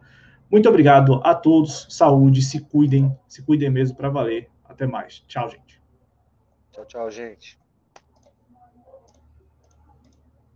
[0.51, 1.87] Muito obrigado a todos.
[1.91, 4.49] Saúde, se cuidem, se cuidem mesmo para valer.
[4.65, 5.25] Até mais.
[5.27, 5.81] Tchau, gente.
[6.73, 7.59] Tchau, tchau, gente.